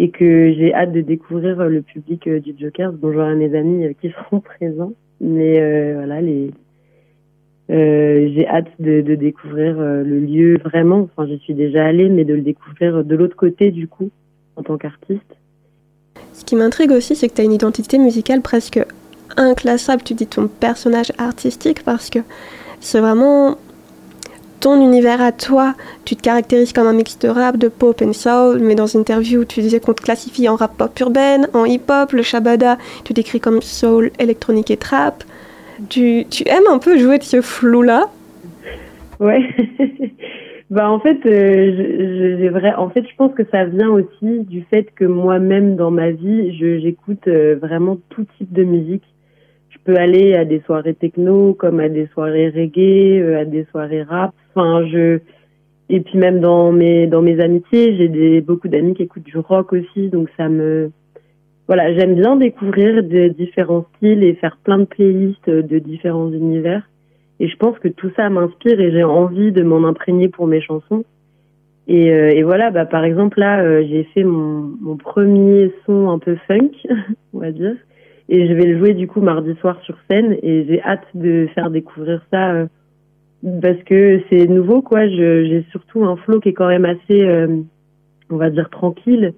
[0.00, 2.90] et que j'ai hâte de découvrir le public euh, du Joker.
[2.90, 4.92] Bonjour à mes amis qui seront présents.
[5.20, 6.50] Mais euh, voilà, les
[7.70, 11.02] euh, j'ai hâte de, découvrir euh, le lieu vraiment.
[11.02, 14.10] Enfin, je suis déjà allée, mais de le découvrir de l'autre côté, du coup,
[14.56, 15.36] en tant qu'artiste.
[16.32, 18.80] Ce qui m'intrigue aussi, c'est que tu as une identité musicale presque
[19.36, 20.02] inclassable.
[20.02, 22.20] Tu dis ton personnage artistique parce que
[22.80, 23.58] c'est vraiment
[24.60, 25.74] ton univers à toi.
[26.04, 29.00] Tu te caractérises comme un mix de rap, de pop and soul, mais dans une
[29.00, 33.12] interview, tu disais qu'on te classifie en rap pop urbaine, en hip-hop, le shabada, tu
[33.12, 35.24] décris comme soul, électronique et trap.
[35.88, 38.08] Tu, aimes un peu jouer de ce flou-là?
[39.18, 39.42] Ouais.
[40.70, 42.74] bah en fait, euh, vrai.
[42.74, 46.54] En fait, je pense que ça vient aussi du fait que moi-même dans ma vie,
[46.80, 49.04] j'écoute euh, vraiment tout type de musique.
[49.84, 54.02] Peux aller à des soirées techno, comme à des soirées reggae, euh, à des soirées
[54.02, 54.32] rap.
[54.54, 55.20] Enfin, je
[55.92, 59.38] et puis même dans mes dans mes amitiés, j'ai des beaucoup d'amis qui écoutent du
[59.38, 60.90] rock aussi, donc ça me
[61.66, 66.82] voilà, j'aime bien découvrir de différents styles et faire plein de playlists de différents univers.
[67.38, 70.60] Et je pense que tout ça m'inspire et j'ai envie de m'en imprégner pour mes
[70.60, 71.04] chansons.
[71.86, 76.10] Et, euh, et voilà, bah, par exemple, là, euh, j'ai fait mon, mon, premier son
[76.10, 76.70] un peu funk,
[77.32, 77.76] on va dire.
[78.30, 80.38] Et je vais le jouer du coup mardi soir sur scène.
[80.42, 82.66] Et j'ai hâte de faire découvrir ça euh,
[83.60, 85.06] parce que c'est nouveau, quoi.
[85.08, 87.46] J'ai surtout un flow qui est quand même assez,
[88.30, 89.34] on va dire, tranquille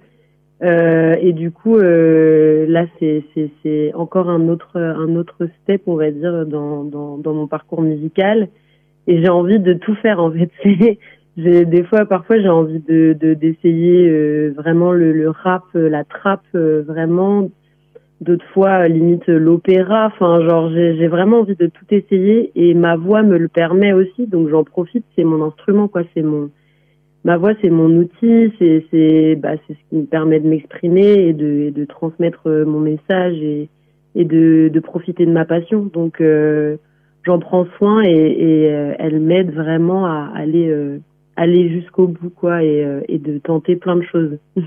[0.62, 6.10] euh, et du coup, euh, là, c'est encore un autre, un autre step, on va
[6.10, 8.48] dire, dans, dans, mon parcours musical.
[9.08, 10.50] Et j'ai envie de tout faire, en fait.
[11.36, 16.42] j'ai des fois, parfois, j'ai envie de d'essayer euh, vraiment le, le, rap, la trap,
[16.54, 17.50] euh, vraiment.
[18.22, 20.06] D'autres fois, limite l'opéra.
[20.06, 24.28] Enfin, genre, j'ai vraiment envie de tout essayer et ma voix me le permet aussi.
[24.28, 25.04] Donc, j'en profite.
[25.16, 26.02] C'est mon instrument, quoi.
[26.14, 26.50] C'est mon
[27.24, 31.28] ma voix c'est mon outil, c'est c'est bah, c'est ce qui me permet de m'exprimer
[31.28, 33.68] et de, de transmettre euh, mon message et
[34.14, 35.84] et de, de profiter de ma passion.
[35.92, 36.76] Donc euh,
[37.24, 40.74] j'en prends soin et, euh, elle m'aide vraiment à aller
[41.36, 44.38] aller jusqu'au bout quoi et, et de tenter plein de choses.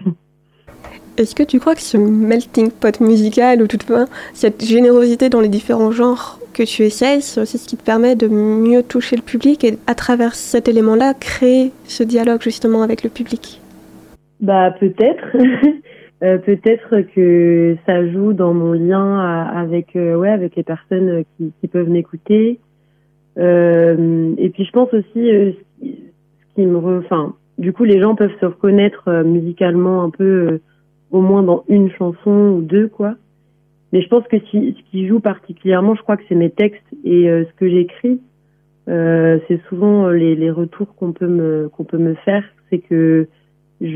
[1.17, 5.47] Est-ce que tu crois que ce melting pot musical ou toutefois cette générosité dans les
[5.47, 9.63] différents genres que tu essayes, c'est ce qui te permet de mieux toucher le public
[9.63, 13.61] et à travers cet élément-là, créer ce dialogue justement avec le public?
[14.41, 15.25] Bah peut-être.
[16.23, 19.19] Euh, peut-être que ça joue dans mon lien
[19.53, 22.57] avec euh, ouais avec les personnes qui, peuvent m'écouter.
[23.37, 25.51] Euh, et puis je pense aussi ce
[26.55, 26.77] qui me
[27.57, 30.59] du coup les gens peuvent se reconnaître musicalement un peu
[31.11, 33.15] au moins dans une chanson ou deux quoi.
[33.93, 36.83] Mais je pense que si, ce qui joue particulièrement, je crois que c'est mes textes
[37.05, 38.19] et ce que j'écris.
[38.87, 43.27] c'est souvent les, les retours qu'on peut me qu'on peut me faire, c'est que
[43.81, 43.87] je,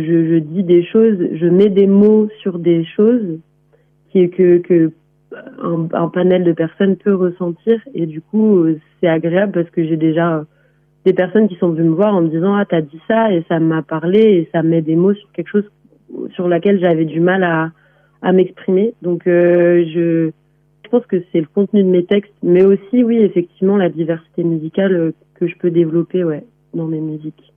[0.00, 3.38] je, je, dis des choses, je mets des mots sur des choses
[4.10, 4.92] qui, que, que
[5.92, 8.64] un, panel de personnes peut ressentir et du coup
[9.00, 10.44] c'est agréable parce que j'ai déjà
[11.04, 13.44] des personnes qui sont venues me voir en me disant ah t'as dit ça et
[13.48, 15.70] ça m'a parlé et ça met des mots sur quelque chose
[16.34, 17.70] sur laquelle j'avais du mal à,
[18.32, 20.30] m'exprimer donc euh, je
[20.82, 24.44] je pense que c'est le contenu de mes textes mais aussi oui effectivement la diversité
[24.44, 27.52] musicale que je peux développer ouais dans mes musiques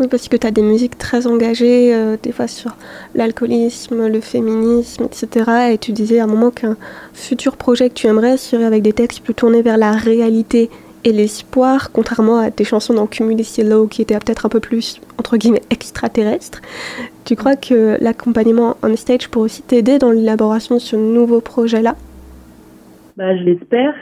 [0.00, 2.74] oui, parce que tu as des musiques très engagées, euh, des fois sur
[3.14, 5.72] l'alcoolisme, le féminisme, etc.
[5.72, 6.78] Et tu disais à un moment qu'un
[7.12, 10.70] futur projet que tu aimerais serait avec des textes plus tournés vers la réalité
[11.04, 15.00] et l'espoir, contrairement à tes chansons dans Cumulus Yellow qui étaient peut-être un peu plus,
[15.18, 16.60] entre guillemets, extraterrestres.
[17.24, 21.96] Tu crois que l'accompagnement on stage pourrait aussi t'aider dans l'élaboration de ce nouveau projet-là?
[23.16, 23.94] Bah, Je l'espère.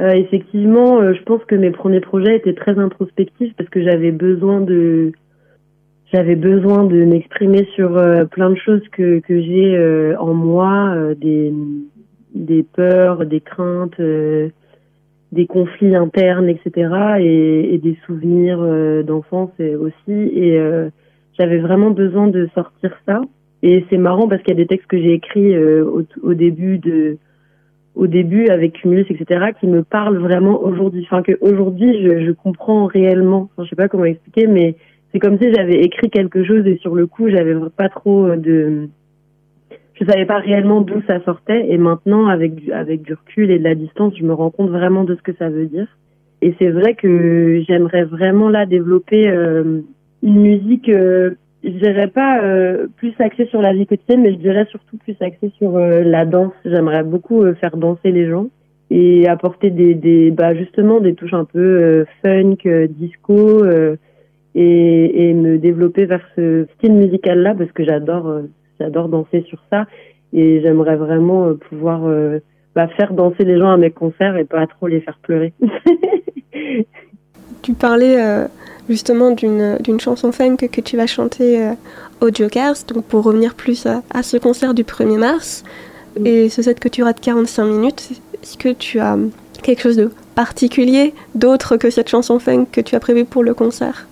[0.00, 4.10] Euh, effectivement, euh, je pense que mes premiers projets étaient très introspectifs parce que j'avais
[4.10, 5.12] besoin de
[6.12, 11.52] j'avais besoin de m'exprimer sur euh, plein de choses que, que j'ai en moi, des,
[12.34, 14.00] des peurs, des craintes,
[15.34, 17.18] des conflits internes, etc.
[17.20, 18.58] Et, des souvenirs
[19.04, 20.12] d'enfance aussi.
[20.12, 20.58] Et
[21.38, 23.20] j'avais vraiment besoin de sortir ça.
[23.62, 27.18] Et c'est marrant parce qu'il y a des textes que j'ai écrits au, début de
[27.94, 31.02] au début avec Cumulus, etc., qui me parlent vraiment aujourd'hui.
[31.04, 33.48] Enfin, que aujourd'hui, je, je comprends réellement.
[33.52, 34.74] Enfin, je sais pas comment expliquer, mais
[35.14, 38.88] c'est comme si j'avais écrit quelque chose et sur le coup, j'avais pas trop de,
[39.94, 41.66] je savais pas réellement d'où ça sortait.
[41.68, 44.70] Et maintenant, avec du, avec du recul et de la distance, je me rends compte
[44.70, 45.86] vraiment de ce que ça veut dire.
[46.42, 49.80] Et c'est vrai que j'aimerais vraiment là développer euh,
[50.22, 51.30] une musique, euh,
[51.62, 55.16] je dirais pas euh, plus axée sur la vie quotidienne, mais je dirais surtout plus
[55.20, 56.52] axée sur euh, la danse.
[56.64, 58.48] J'aimerais beaucoup faire danser les gens
[58.90, 62.58] et apporter des, des bah justement des touches un peu funk,
[62.90, 63.64] disco
[64.54, 68.42] et, et me développer vers ce style musical là parce que j'adore euh,
[68.80, 69.86] j'adore danser sur ça.
[70.32, 72.40] Et j'aimerais vraiment euh, pouvoir euh,
[72.74, 75.52] bah, faire danser les gens à mes concerts et pas trop les faire pleurer.
[77.62, 78.46] tu parlais
[78.88, 81.72] justement d'une chanson funk que tu vas chanter
[82.20, 85.64] au Jokers, donc pour revenir plus à, à, ce concert du 1er mars,
[86.24, 88.10] et ce set que tu rates 45 minutes,
[88.42, 89.16] est-ce que tu as
[89.62, 93.54] quelque chose de particulier, d'autre que cette chanson funk que tu as prévu pour le
[93.54, 94.06] concert?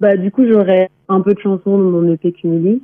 [0.00, 2.80] Bah, du coup, j'aurai un peu de chansons de mon EP Cumulus,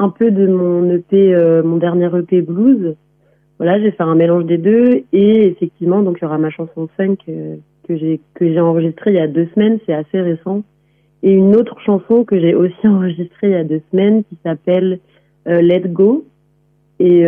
[0.00, 2.96] un peu de mon EP, euh, mon dernier EP Blues.
[3.58, 6.88] Voilà, j'ai fait un mélange des deux et effectivement, donc il y aura ma chanson
[6.96, 10.62] 5 euh, que j'ai que j'ai enregistrée il y a deux semaines, c'est assez récent,
[11.22, 15.00] et une autre chanson que j'ai aussi enregistrée il y a deux semaines qui s'appelle
[15.46, 16.24] euh, Let Go.
[17.02, 17.24] Et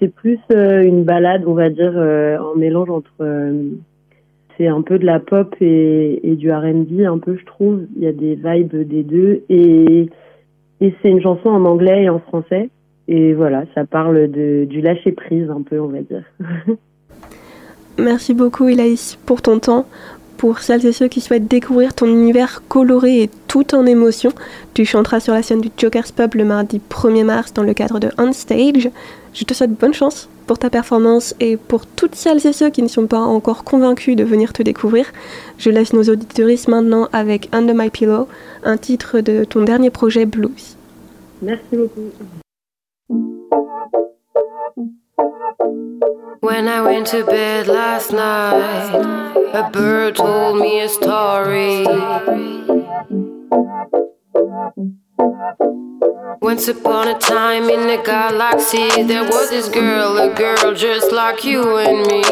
[0.00, 3.24] c'est plus une balade, on va dire, en mélange entre
[4.56, 8.02] c'est un peu de la pop et, et du R&B un peu je trouve il
[8.02, 10.10] y a des vibes des deux et
[10.80, 12.70] et c'est une chanson en anglais et en français
[13.08, 16.24] et voilà ça parle de du lâcher prise un peu on va dire
[17.98, 19.84] Merci beaucoup Elaïs pour ton temps.
[20.38, 24.30] Pour celles et ceux qui souhaitent découvrir ton univers coloré et tout en émotion,
[24.72, 27.98] tu chanteras sur la scène du Joker's Pub le mardi 1er mars dans le cadre
[27.98, 28.88] de On Stage.
[29.34, 32.82] Je te souhaite bonne chance pour ta performance et pour toutes celles et ceux qui
[32.82, 35.06] ne sont pas encore convaincus de venir te découvrir.
[35.58, 38.28] Je laisse nos auditoristes maintenant avec Under My Pillow,
[38.62, 40.76] un titre de ton dernier projet Blues.
[41.42, 42.12] Merci beaucoup.
[45.18, 48.94] When I went to bed last night,
[49.52, 51.84] a bird told me a story.
[56.40, 61.44] Once upon a time in the galaxy, there was this girl, a girl just like
[61.44, 62.22] you and me.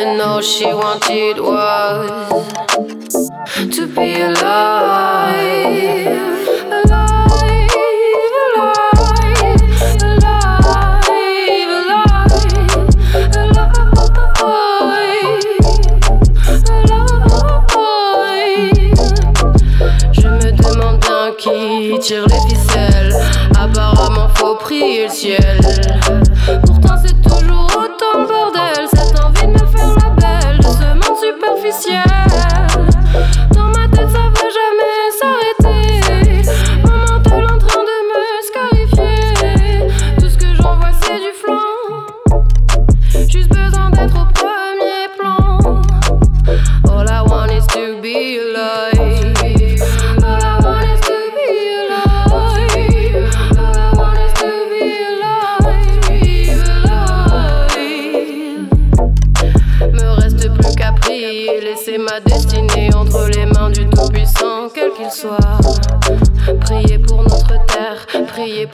[0.00, 3.28] And all she wanted was
[3.74, 5.60] to be alive.
[22.10, 23.14] Tire les ficelles.
[23.56, 25.89] Apparemment, faut prier le ciel.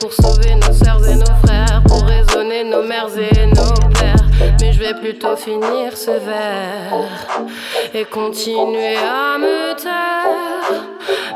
[0.01, 4.17] Pour sauver nos sœurs et nos frères, pour raisonner nos mères et nos pères.
[4.61, 7.43] Mais je vais plutôt finir ce verre
[7.95, 10.83] et continuer à me taire.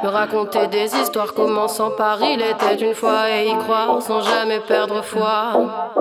[0.03, 4.61] Me raconter des histoires commençant par il était une fois et y croire sans jamais
[4.61, 5.93] perdre foi.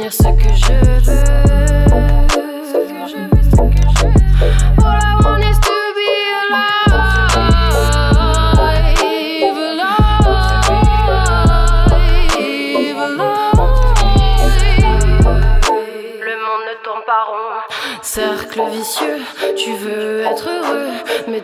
[0.00, 1.29] D'obtenir ce que je veux.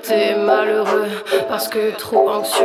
[0.03, 1.09] T'es malheureux
[1.49, 2.65] parce que trop anxieux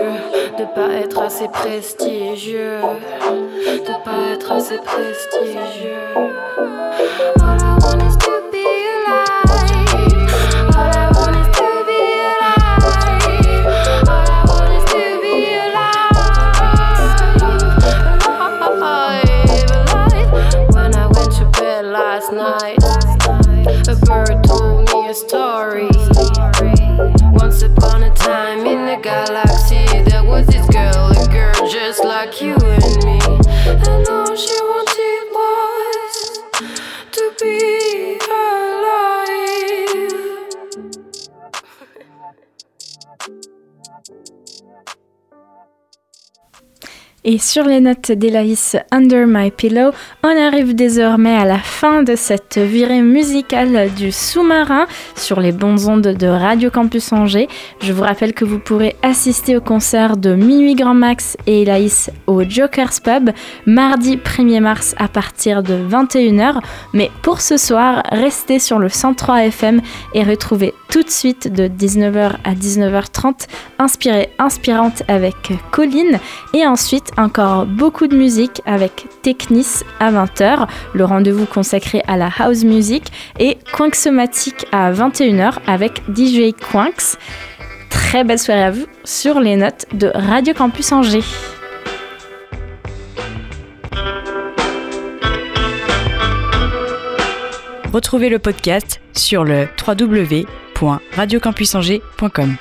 [0.58, 5.92] de pas être assez prestigieux, de pas être assez prestigieux.
[47.24, 49.92] Et sur les notes d'Elaïs Under My Pillow,
[50.24, 55.88] on arrive désormais à la fin de cette virée musicale du sous-marin sur les bonnes
[55.88, 57.48] ondes de Radio Campus Angers.
[57.80, 62.10] Je vous rappelle que vous pourrez assister au concert de Minuit Grand Max et Elaïs
[62.26, 63.30] au Joker's Pub
[63.68, 66.60] mardi 1er mars à partir de 21h.
[66.96, 69.82] Mais pour ce soir, restez sur le 103 FM
[70.16, 73.46] et retrouvez tout de suite de 19h à 19h30
[73.78, 75.36] Inspirée Inspirante avec
[75.72, 76.20] Colline
[76.56, 82.30] et ensuite encore beaucoup de musique avec Technis à 20h, le rendez-vous consacré à la
[82.40, 87.18] house music et Quinxomatic à 21h avec DJ Quinx.
[87.90, 91.24] Très belle soirée à vous sur les notes de Radio Campus Angers.
[97.94, 102.56] Retrouvez le podcast sur le www.radiocampusangers.com.